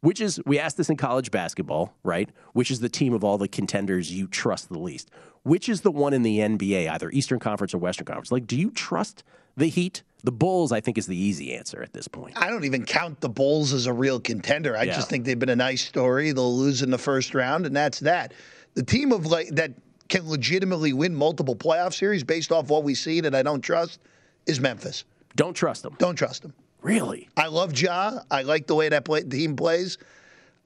[0.00, 2.28] Which is, we asked this in college basketball, right?
[2.52, 5.10] Which is the team of all the contenders you trust the least?
[5.46, 8.32] Which is the one in the NBA, either Eastern Conference or Western Conference?
[8.32, 9.22] Like, do you trust
[9.56, 10.02] the Heat?
[10.24, 12.34] The Bulls, I think, is the easy answer at this point.
[12.36, 14.76] I don't even count the Bulls as a real contender.
[14.76, 14.96] I Yeah.
[14.96, 16.32] just think they've been a nice story.
[16.32, 18.34] They'll lose in the first round, and that's that.
[18.74, 19.70] The team of like that
[20.08, 24.00] can legitimately win multiple playoff series based off what we see that I don't trust
[24.46, 25.04] is Memphis.
[25.36, 25.94] Don't trust them.
[25.98, 26.54] Don't trust them.
[26.82, 27.28] Really?
[27.36, 28.18] I love Ja.
[28.32, 29.96] I like the way that play, team plays.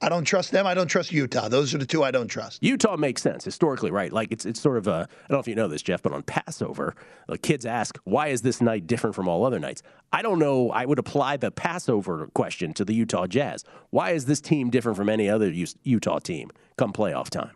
[0.03, 0.65] I don't trust them.
[0.65, 1.47] I don't trust Utah.
[1.47, 2.63] Those are the two I don't trust.
[2.63, 4.11] Utah makes sense historically, right?
[4.11, 6.11] Like it's it's sort of a I don't know if you know this, Jeff, but
[6.11, 6.95] on Passover,
[7.27, 10.71] the kids ask, "Why is this night different from all other nights?" I don't know.
[10.71, 13.63] I would apply the Passover question to the Utah Jazz.
[13.91, 15.51] Why is this team different from any other
[15.83, 17.55] Utah team come playoff time?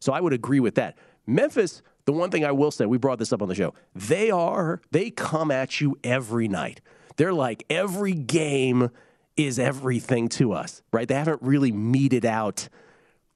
[0.00, 0.96] So I would agree with that.
[1.26, 3.74] Memphis, the one thing I will say, we brought this up on the show.
[3.94, 6.80] They are they come at you every night.
[7.16, 8.90] They're like every game
[9.36, 11.08] is everything to us, right?
[11.08, 12.68] They haven't really meted out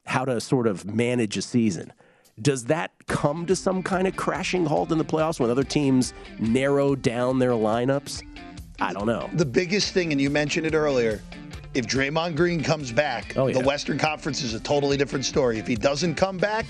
[0.05, 1.93] how to sort of manage a season.
[2.41, 6.13] Does that come to some kind of crashing halt in the playoffs when other teams
[6.39, 8.23] narrow down their lineups?
[8.79, 9.31] I don't know.
[9.33, 11.23] The biggest thing, and you mentioned it earlier,
[11.73, 13.59] if Draymond Green comes back, Oh, yeah.
[13.59, 15.59] the Western Conference is a totally different story.
[15.59, 16.67] If he doesn't come back,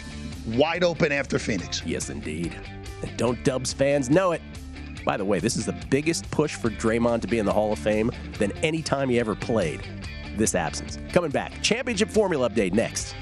[0.54, 1.82] wide open after Phoenix.
[1.84, 2.56] Yes, indeed.
[3.02, 4.40] And don't Dubs fans know it.
[5.06, 7.72] By the way, this is the biggest push for Draymond to be in the Hall
[7.72, 9.80] of Fame than any time he ever played.
[10.36, 10.98] This absence.
[11.12, 11.62] Coming back.
[11.62, 13.14] Championship formula update next.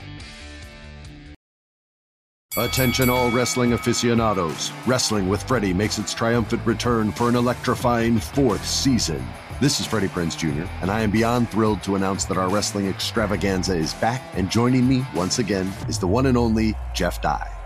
[2.57, 4.73] Attention, all wrestling aficionados.
[4.87, 9.23] Wrestling with Freddie makes its triumphant return for an electrifying fourth season.
[9.61, 12.87] This is Freddie Prinze Jr., and I am beyond thrilled to announce that our wrestling
[12.87, 17.54] extravaganza is back, and joining me once again is the one and only Jeff Dye.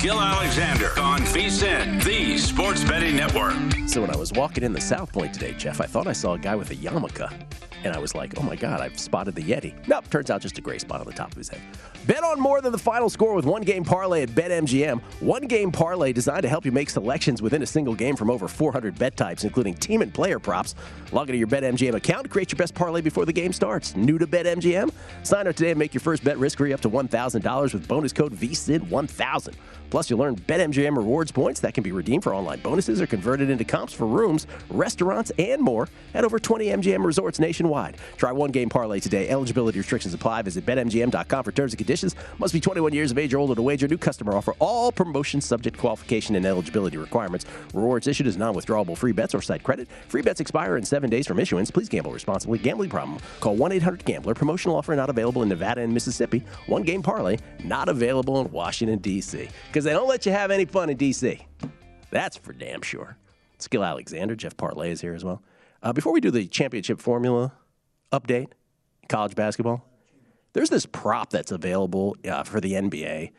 [0.00, 3.52] Gil Alexander on VSIN, the Sports Betting Network.
[3.86, 6.32] So when I was walking in the South Point today, Jeff, I thought I saw
[6.32, 7.30] a guy with a yarmulke.
[7.82, 9.74] And I was like, oh my God, I've spotted the Yeti.
[9.88, 11.60] Nope, turns out just a gray spot on the top of his head.
[12.06, 15.00] Bet on more than the final score with one game parlay at BetMGM.
[15.20, 18.48] One game parlay designed to help you make selections within a single game from over
[18.48, 20.74] 400 bet types, including team and player props.
[21.12, 23.96] Log into your BetMGM account, create your best parlay before the game starts.
[23.96, 24.92] New to BetMGM?
[25.22, 28.12] Sign up today and make your first bet risk free up to $1,000 with bonus
[28.12, 29.54] code VSIN1000.
[29.88, 33.50] Plus, you'll earn BetMGM rewards points that can be redeemed for online bonuses or converted
[33.50, 37.69] into comps for rooms, restaurants, and more at over 20 MGM resorts nationwide.
[37.70, 37.96] Nationwide.
[38.16, 39.28] Try one game parlay today.
[39.28, 40.42] Eligibility restrictions apply.
[40.42, 42.14] Visit betmgm.com for terms and conditions.
[42.38, 43.88] Must be 21 years of age or older to wager.
[43.88, 44.54] New customer offer.
[44.58, 47.46] All promotions subject qualification and eligibility requirements.
[47.72, 49.88] Rewards issued as non-withdrawable free bets or site credit.
[50.08, 51.70] Free bets expire in seven days from issuance.
[51.70, 52.58] Please gamble responsibly.
[52.58, 53.18] Gambling problem?
[53.40, 54.34] Call 1-800-GAMBLER.
[54.34, 56.44] Promotional offer not available in Nevada and Mississippi.
[56.66, 59.48] One game parlay not available in Washington D.C.
[59.68, 61.46] Because they don't let you have any fun in D.C.
[62.10, 63.16] That's for damn sure.
[63.68, 65.42] Gil Alexander, Jeff Parlay is here as well.
[65.82, 67.52] Uh, before we do the championship formula
[68.12, 68.48] update,
[69.08, 69.86] college basketball,
[70.52, 73.30] there's this prop that's available uh, for the NBA.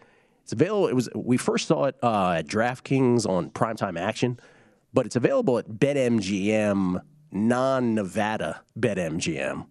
[0.44, 0.88] It's available.
[0.88, 4.40] It was we first saw it uh, at DraftKings on Primetime Action,
[4.94, 7.02] but it's available at BetMGM,
[7.32, 9.66] non-Nevada BetMGM,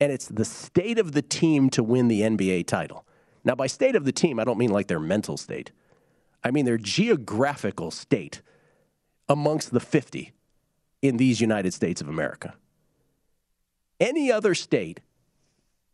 [0.00, 3.06] and it's the state of the team to win the NBA title.
[3.44, 5.70] Now, by state of the team, I don't mean like their mental state.
[6.42, 8.42] I mean their geographical state
[9.28, 10.32] amongst the 50
[11.02, 12.54] in these United States of America.
[13.98, 15.00] Any other state,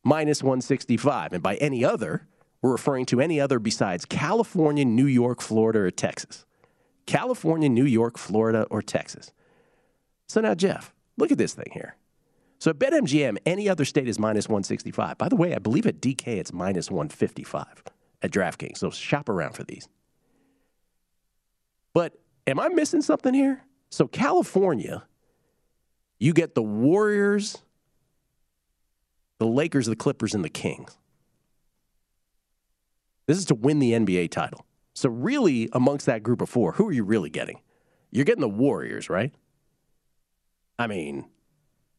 [0.02, 1.32] minus 165.
[1.32, 2.26] And by any other,
[2.60, 6.44] we're referring to any other besides California, New York, Florida, or Texas.
[7.06, 9.32] California, New York, Florida, or Texas.
[10.28, 11.96] So now, Jeff, look at this thing here.
[12.58, 15.18] So at BetMGM, any other state is minus 165.
[15.18, 17.82] By the way, I believe at DK it's minus 155
[18.22, 18.78] at DraftKings.
[18.78, 19.88] So shop around for these.
[21.92, 23.62] But am I missing something here?
[23.90, 25.04] So, California,
[26.18, 27.58] you get the Warriors,
[29.42, 30.96] the Lakers, the Clippers, and the Kings.
[33.26, 34.64] This is to win the NBA title.
[34.94, 37.60] So, really, amongst that group of four, who are you really getting?
[38.12, 39.34] You're getting the Warriors, right?
[40.78, 41.24] I mean,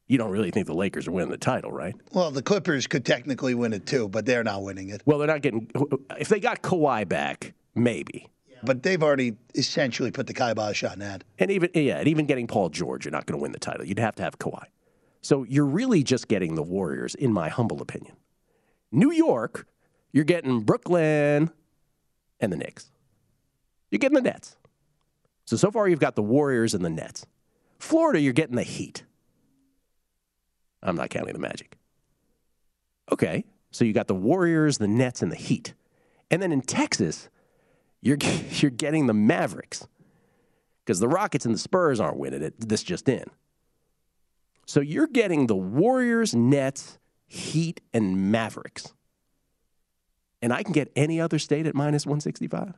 [0.07, 1.95] you don't really think the Lakers are winning the title, right?
[2.13, 5.01] Well, the Clippers could technically win it too, but they're not winning it.
[5.05, 5.69] Well, they're not getting.
[6.17, 8.29] If they got Kawhi back, maybe
[8.65, 11.25] but they've already essentially put the kibosh on that.
[11.37, 13.85] And even yeah, and even getting Paul George, you're not going to win the title.
[13.85, 14.63] You'd have to have Kawhi.
[15.23, 18.15] So you're really just getting the Warriors, in my humble opinion.
[18.91, 19.65] New York,
[20.11, 21.49] you're getting Brooklyn
[22.39, 22.91] and the Knicks.
[23.89, 24.57] You're getting the Nets.
[25.45, 27.25] So so far you've got the Warriors and the Nets.
[27.79, 29.03] Florida, you're getting the Heat.
[30.81, 31.77] I'm not counting the Magic.
[33.11, 35.73] Okay, so you got the Warriors, the Nets, and the Heat.
[36.29, 37.29] And then in Texas,
[38.01, 38.17] you're
[38.51, 39.87] you're getting the Mavericks
[40.85, 42.55] because the Rockets and the Spurs aren't winning it.
[42.59, 43.25] This just in.
[44.65, 48.93] So you're getting the Warriors, Nets, Heat, and Mavericks.
[50.41, 52.73] And I can get any other state at minus 165.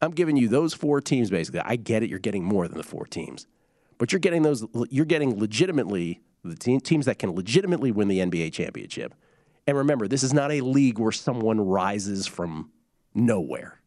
[0.00, 1.60] I'm giving you those four teams basically.
[1.60, 3.46] I get it, you're getting more than the four teams.
[3.96, 8.52] But you're getting those you're getting legitimately the teams that can legitimately win the NBA
[8.52, 9.14] championship.
[9.66, 12.70] And remember, this is not a league where someone rises from
[13.14, 13.80] nowhere.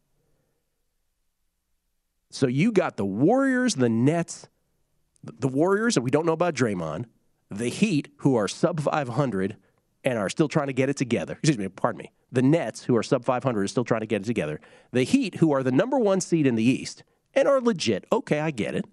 [2.31, 4.47] So you got the Warriors, the Nets,
[5.23, 7.05] the Warriors, and we don't know about Draymond,
[7.49, 9.57] the Heat, who are sub 500
[10.03, 11.33] and are still trying to get it together.
[11.33, 12.11] Excuse me, pardon me.
[12.31, 14.59] The Nets, who are sub 500, are still trying to get it together.
[14.91, 17.03] The Heat, who are the number one seed in the East
[17.33, 18.05] and are legit.
[18.11, 18.85] Okay, I get it.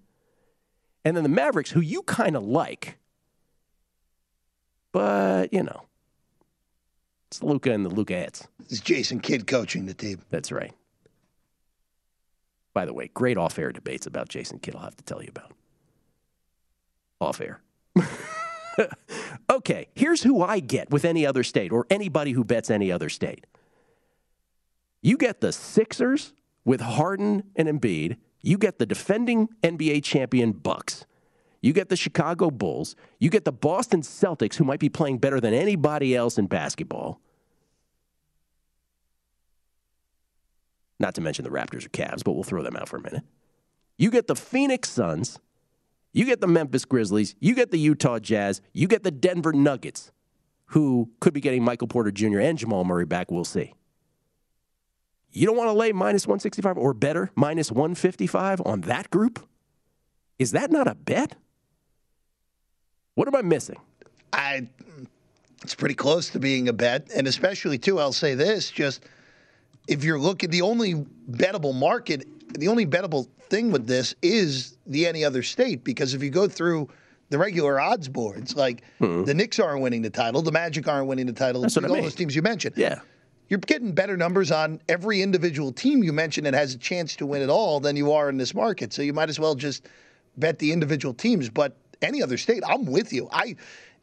[1.05, 2.99] And then the Mavericks, who you kind of like,
[4.93, 5.83] but, you know,
[7.29, 8.47] it's Luka and the Lukaettes.
[8.71, 10.23] It's Jason Kidd coaching the team.
[10.31, 10.73] That's right.
[12.73, 15.29] By the way, great off air debates about Jason Kidd, I'll have to tell you
[15.29, 15.53] about.
[17.21, 17.61] Off air.
[19.51, 23.09] okay, here's who I get with any other state or anybody who bets any other
[23.09, 23.47] state.
[25.03, 26.33] You get the Sixers
[26.65, 28.17] with Harden and Embiid.
[28.43, 31.07] You get the defending NBA champion Bucks.
[31.61, 32.95] You get the Chicago Bulls.
[33.19, 37.21] You get the Boston Celtics, who might be playing better than anybody else in basketball.
[41.01, 43.23] Not to mention the Raptors or Cavs, but we'll throw them out for a minute.
[43.97, 45.39] You get the Phoenix Suns.
[46.15, 47.35] You get the Memphis Grizzlies.
[47.41, 48.63] You get the Utah Jazz.
[48.73, 50.13] You get the Denver Nuggets,
[50.67, 52.39] who could be getting Michael Porter Jr.
[52.39, 53.33] and Jamal Murray back.
[53.33, 53.75] We'll see.
[55.33, 59.45] You don't want to lay minus 165 or better, minus 155 on that group?
[60.39, 61.35] Is that not a bet?
[63.17, 63.77] What am I missing?
[64.33, 64.69] I.
[65.65, 67.99] It's pretty close to being a bet, and especially too.
[67.99, 69.03] I'll say this: just
[69.89, 70.95] if you're looking, the only
[71.29, 72.29] bettable market,
[72.59, 76.49] the only bettable thing with this is the any other state, because if you go
[76.49, 76.89] through
[77.31, 79.25] the regular odds boards, like mm-hmm.
[79.25, 81.89] the Knicks aren't winning the title, the Magic aren't winning the title, That's all I
[81.89, 82.03] mean.
[82.03, 82.77] those teams you mentioned.
[82.77, 83.01] Yeah.
[83.49, 87.27] You're getting better numbers on every individual team you mentioned that has a chance to
[87.27, 88.93] win it all than you are in this market.
[88.93, 89.87] So you might as well just
[90.39, 91.51] bet the individual teams.
[91.51, 93.29] But any other state, I'm with you.
[93.31, 93.57] I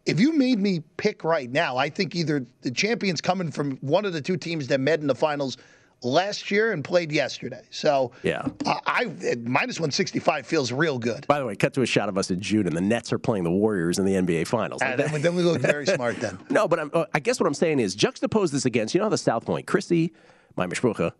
[0.05, 4.05] if you made me pick right now, I think either the champions coming from one
[4.05, 5.57] of the two teams that met in the finals
[6.03, 7.61] last year and played yesterday.
[7.69, 8.47] So Yeah.
[8.65, 9.05] uh, I
[9.43, 11.27] minus 165 feels real good.
[11.27, 13.19] By the way, cut to a shot of us in June, and the Nets are
[13.19, 14.79] playing the Warriors in the NBA Finals.
[14.81, 16.37] Then, then we look very smart then.
[16.49, 19.09] No, but I'm, uh, I guess what I'm saying is juxtapose this against, you know,
[19.09, 20.11] the South Point, Chrissy,
[20.55, 21.13] my Mishpucha,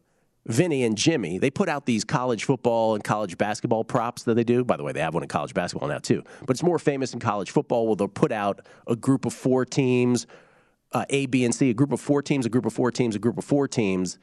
[0.47, 4.43] Vinny, and Jimmy, they put out these college football and college basketball props that they
[4.43, 4.63] do.
[4.65, 6.23] By the way, they have one in college basketball now, too.
[6.41, 9.65] But it's more famous in college football where they'll put out a group of four
[9.65, 10.25] teams,
[10.93, 13.15] uh, A, B, and C, a group of four teams, a group of four teams,
[13.15, 14.17] a group of four teams,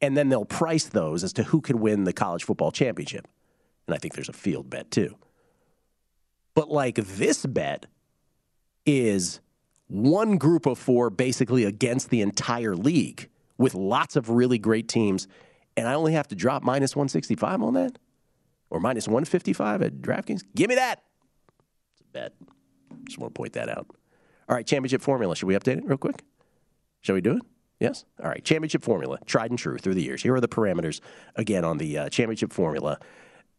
[0.00, 3.26] and then they'll price those as to who could win the college football championship.
[3.86, 5.16] And I think there's a field bet, too.
[6.54, 7.86] But like this bet
[8.84, 9.40] is
[9.88, 13.28] one group of four basically against the entire league
[13.58, 15.28] with lots of really great teams.
[15.76, 17.98] And I only have to drop minus 165 on that
[18.70, 20.42] or minus 155 at DraftKings.
[20.54, 21.02] Give me that.
[21.92, 22.32] It's a bet.
[23.04, 23.86] Just want to point that out.
[24.48, 25.36] All right, championship formula.
[25.36, 26.22] Should we update it real quick?
[27.02, 27.42] Shall we do it?
[27.78, 28.04] Yes?
[28.22, 30.22] All right, championship formula, tried and true through the years.
[30.22, 31.00] Here are the parameters
[31.34, 32.98] again on the uh, championship formula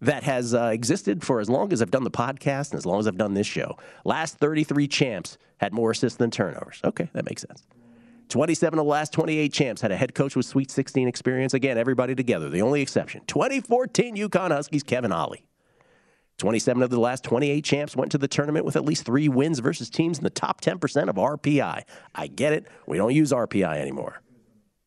[0.02, 3.00] that has uh, existed for as long as I've done the podcast and as long
[3.00, 3.78] as I've done this show.
[4.06, 6.82] Last 33 champs had more assists than turnovers.
[6.84, 7.66] Okay, that makes sense.
[8.30, 11.54] 27 of the last 28 champs had a head coach with Sweet 16 experience.
[11.54, 12.50] Again, everybody together.
[12.50, 15.47] The only exception 2014 UConn Huskies, Kevin Ollie.
[16.38, 19.60] 27 of the last 28 champs went to the tournament with at least three wins
[19.60, 21.84] versus teams in the top 10% of RPI.
[22.14, 22.68] I get it.
[22.86, 24.22] We don't use RPI anymore.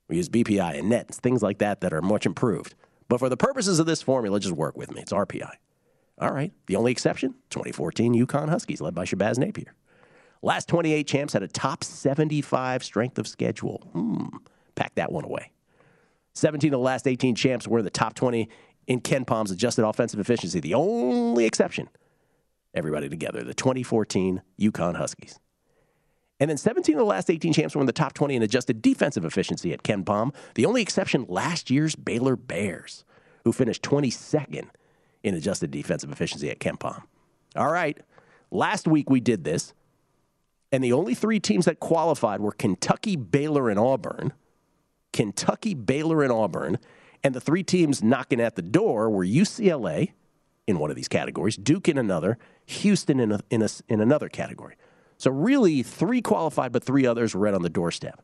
[0.08, 2.74] We use BPI and nets, things like that that are much improved.
[3.08, 5.00] But for the purposes of this formula, just work with me.
[5.00, 5.52] It's RPI.
[6.18, 6.52] All right.
[6.66, 9.74] The only exception 2014 UConn Huskies, led by Shabazz Napier.
[10.42, 13.88] Last 28 champs had a top 75 strength of schedule.
[13.92, 14.36] Hmm.
[14.74, 15.52] Pack that one away.
[16.34, 18.48] 17 of the last 18 champs were in the top 20
[18.90, 20.58] in KenPom's adjusted offensive efficiency.
[20.58, 21.88] The only exception,
[22.74, 25.38] everybody together, the 2014 UConn Huskies.
[26.40, 28.82] And then 17 of the last 18 champs were in the top 20 in adjusted
[28.82, 30.34] defensive efficiency at KenPom.
[30.56, 33.04] The only exception, last year's Baylor Bears,
[33.44, 34.70] who finished 22nd
[35.22, 37.04] in adjusted defensive efficiency at KenPom.
[37.54, 37.96] All right,
[38.50, 39.72] last week we did this,
[40.72, 44.32] and the only three teams that qualified were Kentucky, Baylor, and Auburn.
[45.12, 46.78] Kentucky, Baylor, and Auburn.
[47.22, 50.12] And the three teams knocking at the door were UCLA
[50.66, 54.28] in one of these categories, Duke in another, Houston in, a, in, a, in another
[54.28, 54.76] category.
[55.18, 58.22] So really, three qualified, but three others were right on the doorstep.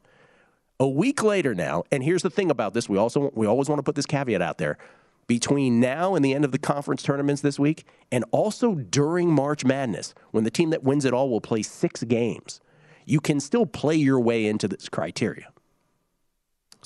[0.79, 3.79] A week later now, and here's the thing about this: we also we always want
[3.79, 4.79] to put this caveat out there.
[5.27, 9.65] Between now and the end of the conference tournaments this week, and also during March
[9.65, 12.61] Madness, when the team that wins it all will play six games,
[13.07, 15.49] you can still play your way into this criteria.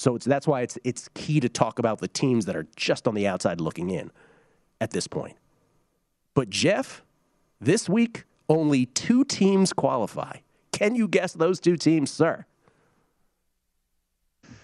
[0.01, 3.07] So it's, that's why it's it's key to talk about the teams that are just
[3.07, 4.11] on the outside looking in
[4.81, 5.37] at this point.
[6.33, 7.03] But Jeff,
[7.61, 10.39] this week only two teams qualify.
[10.73, 12.47] Can you guess those two teams, sir?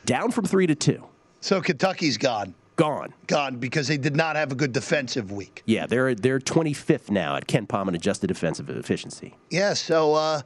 [0.07, 1.05] Down from three to two.
[1.43, 2.55] So Kentucky's gone.
[2.77, 3.13] Gone.
[3.27, 5.63] Gone because they did not have a good defensive week.
[5.67, 9.35] Yeah, they're they're 25th now at KenPom and adjusted defensive efficiency.
[9.51, 10.41] Yeah, so uh,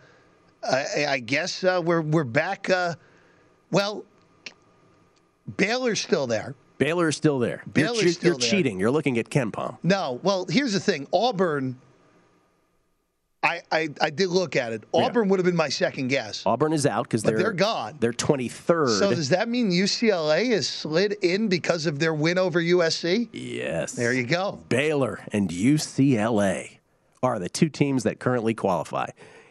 [0.68, 2.68] I, I guess uh, we're we're back.
[2.68, 2.96] Uh,
[3.70, 4.04] well,
[5.56, 6.54] Baylor's still there.
[6.78, 7.62] Baylor's still there.
[7.72, 8.50] Baylor's you're, che- still you're there.
[8.50, 8.80] cheating.
[8.80, 9.78] You're looking at KenPom.
[9.82, 11.06] No, well, here's the thing.
[11.12, 11.78] Auburn.
[13.42, 14.84] I, I, I did look at it.
[14.92, 16.44] Auburn would have been my second guess.
[16.44, 17.96] Auburn is out because they're they're gone.
[17.98, 18.98] They're 23rd.
[18.98, 23.28] So does that mean UCLA is slid in because of their win over USC?
[23.32, 23.92] yes.
[23.92, 24.58] There you go.
[24.68, 26.78] Baylor and UCLA
[27.22, 29.08] are the two teams that currently qualify.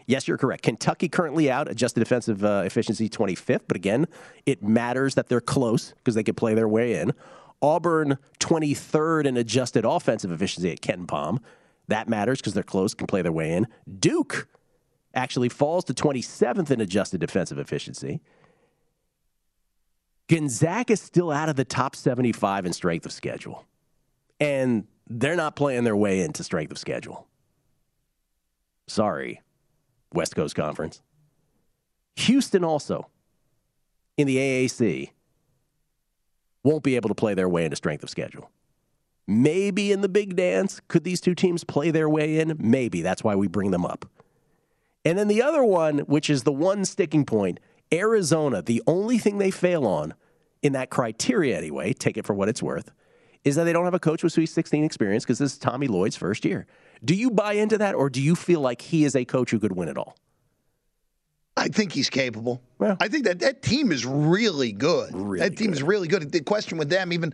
[0.09, 0.63] Yes, you're correct.
[0.63, 4.07] Kentucky currently out, adjusted defensive uh, efficiency 25th, but again,
[4.47, 7.13] it matters that they're close because they could play their way in.
[7.61, 11.37] Auburn 23rd in adjusted offensive efficiency at KenPom.
[11.89, 13.67] That matters because they're close, can play their way in.
[13.99, 14.47] Duke
[15.13, 18.19] actually falls to 27th in adjusted defensive efficiency.
[20.27, 23.63] Gonzaga is still out of the top 75 in strength of schedule.
[24.39, 27.27] And they're not playing their way into strength of schedule.
[28.87, 29.41] Sorry,
[30.13, 31.01] West Coast Conference.
[32.15, 33.07] Houston also
[34.17, 35.11] in the AAC
[36.63, 38.51] won't be able to play their way into strength of schedule.
[39.27, 42.55] Maybe in the big dance, could these two teams play their way in?
[42.59, 43.01] Maybe.
[43.01, 44.05] That's why we bring them up.
[45.05, 47.59] And then the other one, which is the one sticking point,
[47.93, 50.13] Arizona, the only thing they fail on
[50.61, 52.91] in that criteria anyway, take it for what it's worth,
[53.43, 55.87] is that they don't have a coach with Sweet 16 experience because this is Tommy
[55.87, 56.65] Lloyd's first year.
[57.03, 59.59] Do you buy into that or do you feel like he is a coach who
[59.59, 60.15] could win it all?
[61.55, 62.61] I think he's capable.
[62.77, 65.13] Well- I think that that team is really good.
[65.13, 66.31] Really that team is really good.
[66.31, 67.33] The question with them, even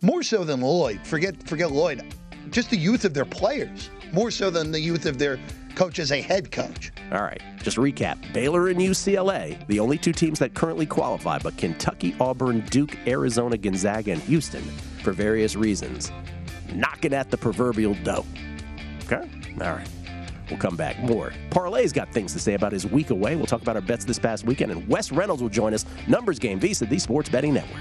[0.00, 1.00] more so than Lloyd.
[1.04, 2.02] Forget forget Lloyd.
[2.50, 5.40] Just the youth of their players, more so than the youth of their
[5.74, 6.92] coach as a head coach.
[7.10, 11.56] All right, just recap Baylor and UCLA, the only two teams that currently qualify, but
[11.56, 14.62] Kentucky, Auburn, Duke, Arizona, Gonzaga, and Houston,
[15.04, 16.10] for various reasons,
[16.72, 18.24] knocking at the proverbial door.
[19.04, 19.28] Okay?
[19.60, 19.88] All right.
[20.50, 21.32] We'll come back more.
[21.50, 23.36] Parlay's got things to say about his week away.
[23.36, 25.86] We'll talk about our bets this past weekend, and Wes Reynolds will join us.
[26.06, 27.80] Numbers game, VSIN, the Sports Betting Network.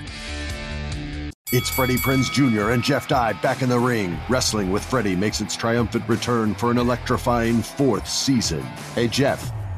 [1.52, 2.72] It's Freddie Prinze Jr.
[2.72, 4.18] and Jeff Dye back in the ring.
[4.28, 8.62] Wrestling with Freddie makes its triumphant return for an electrifying fourth season.
[8.96, 9.52] Hey, Jeff.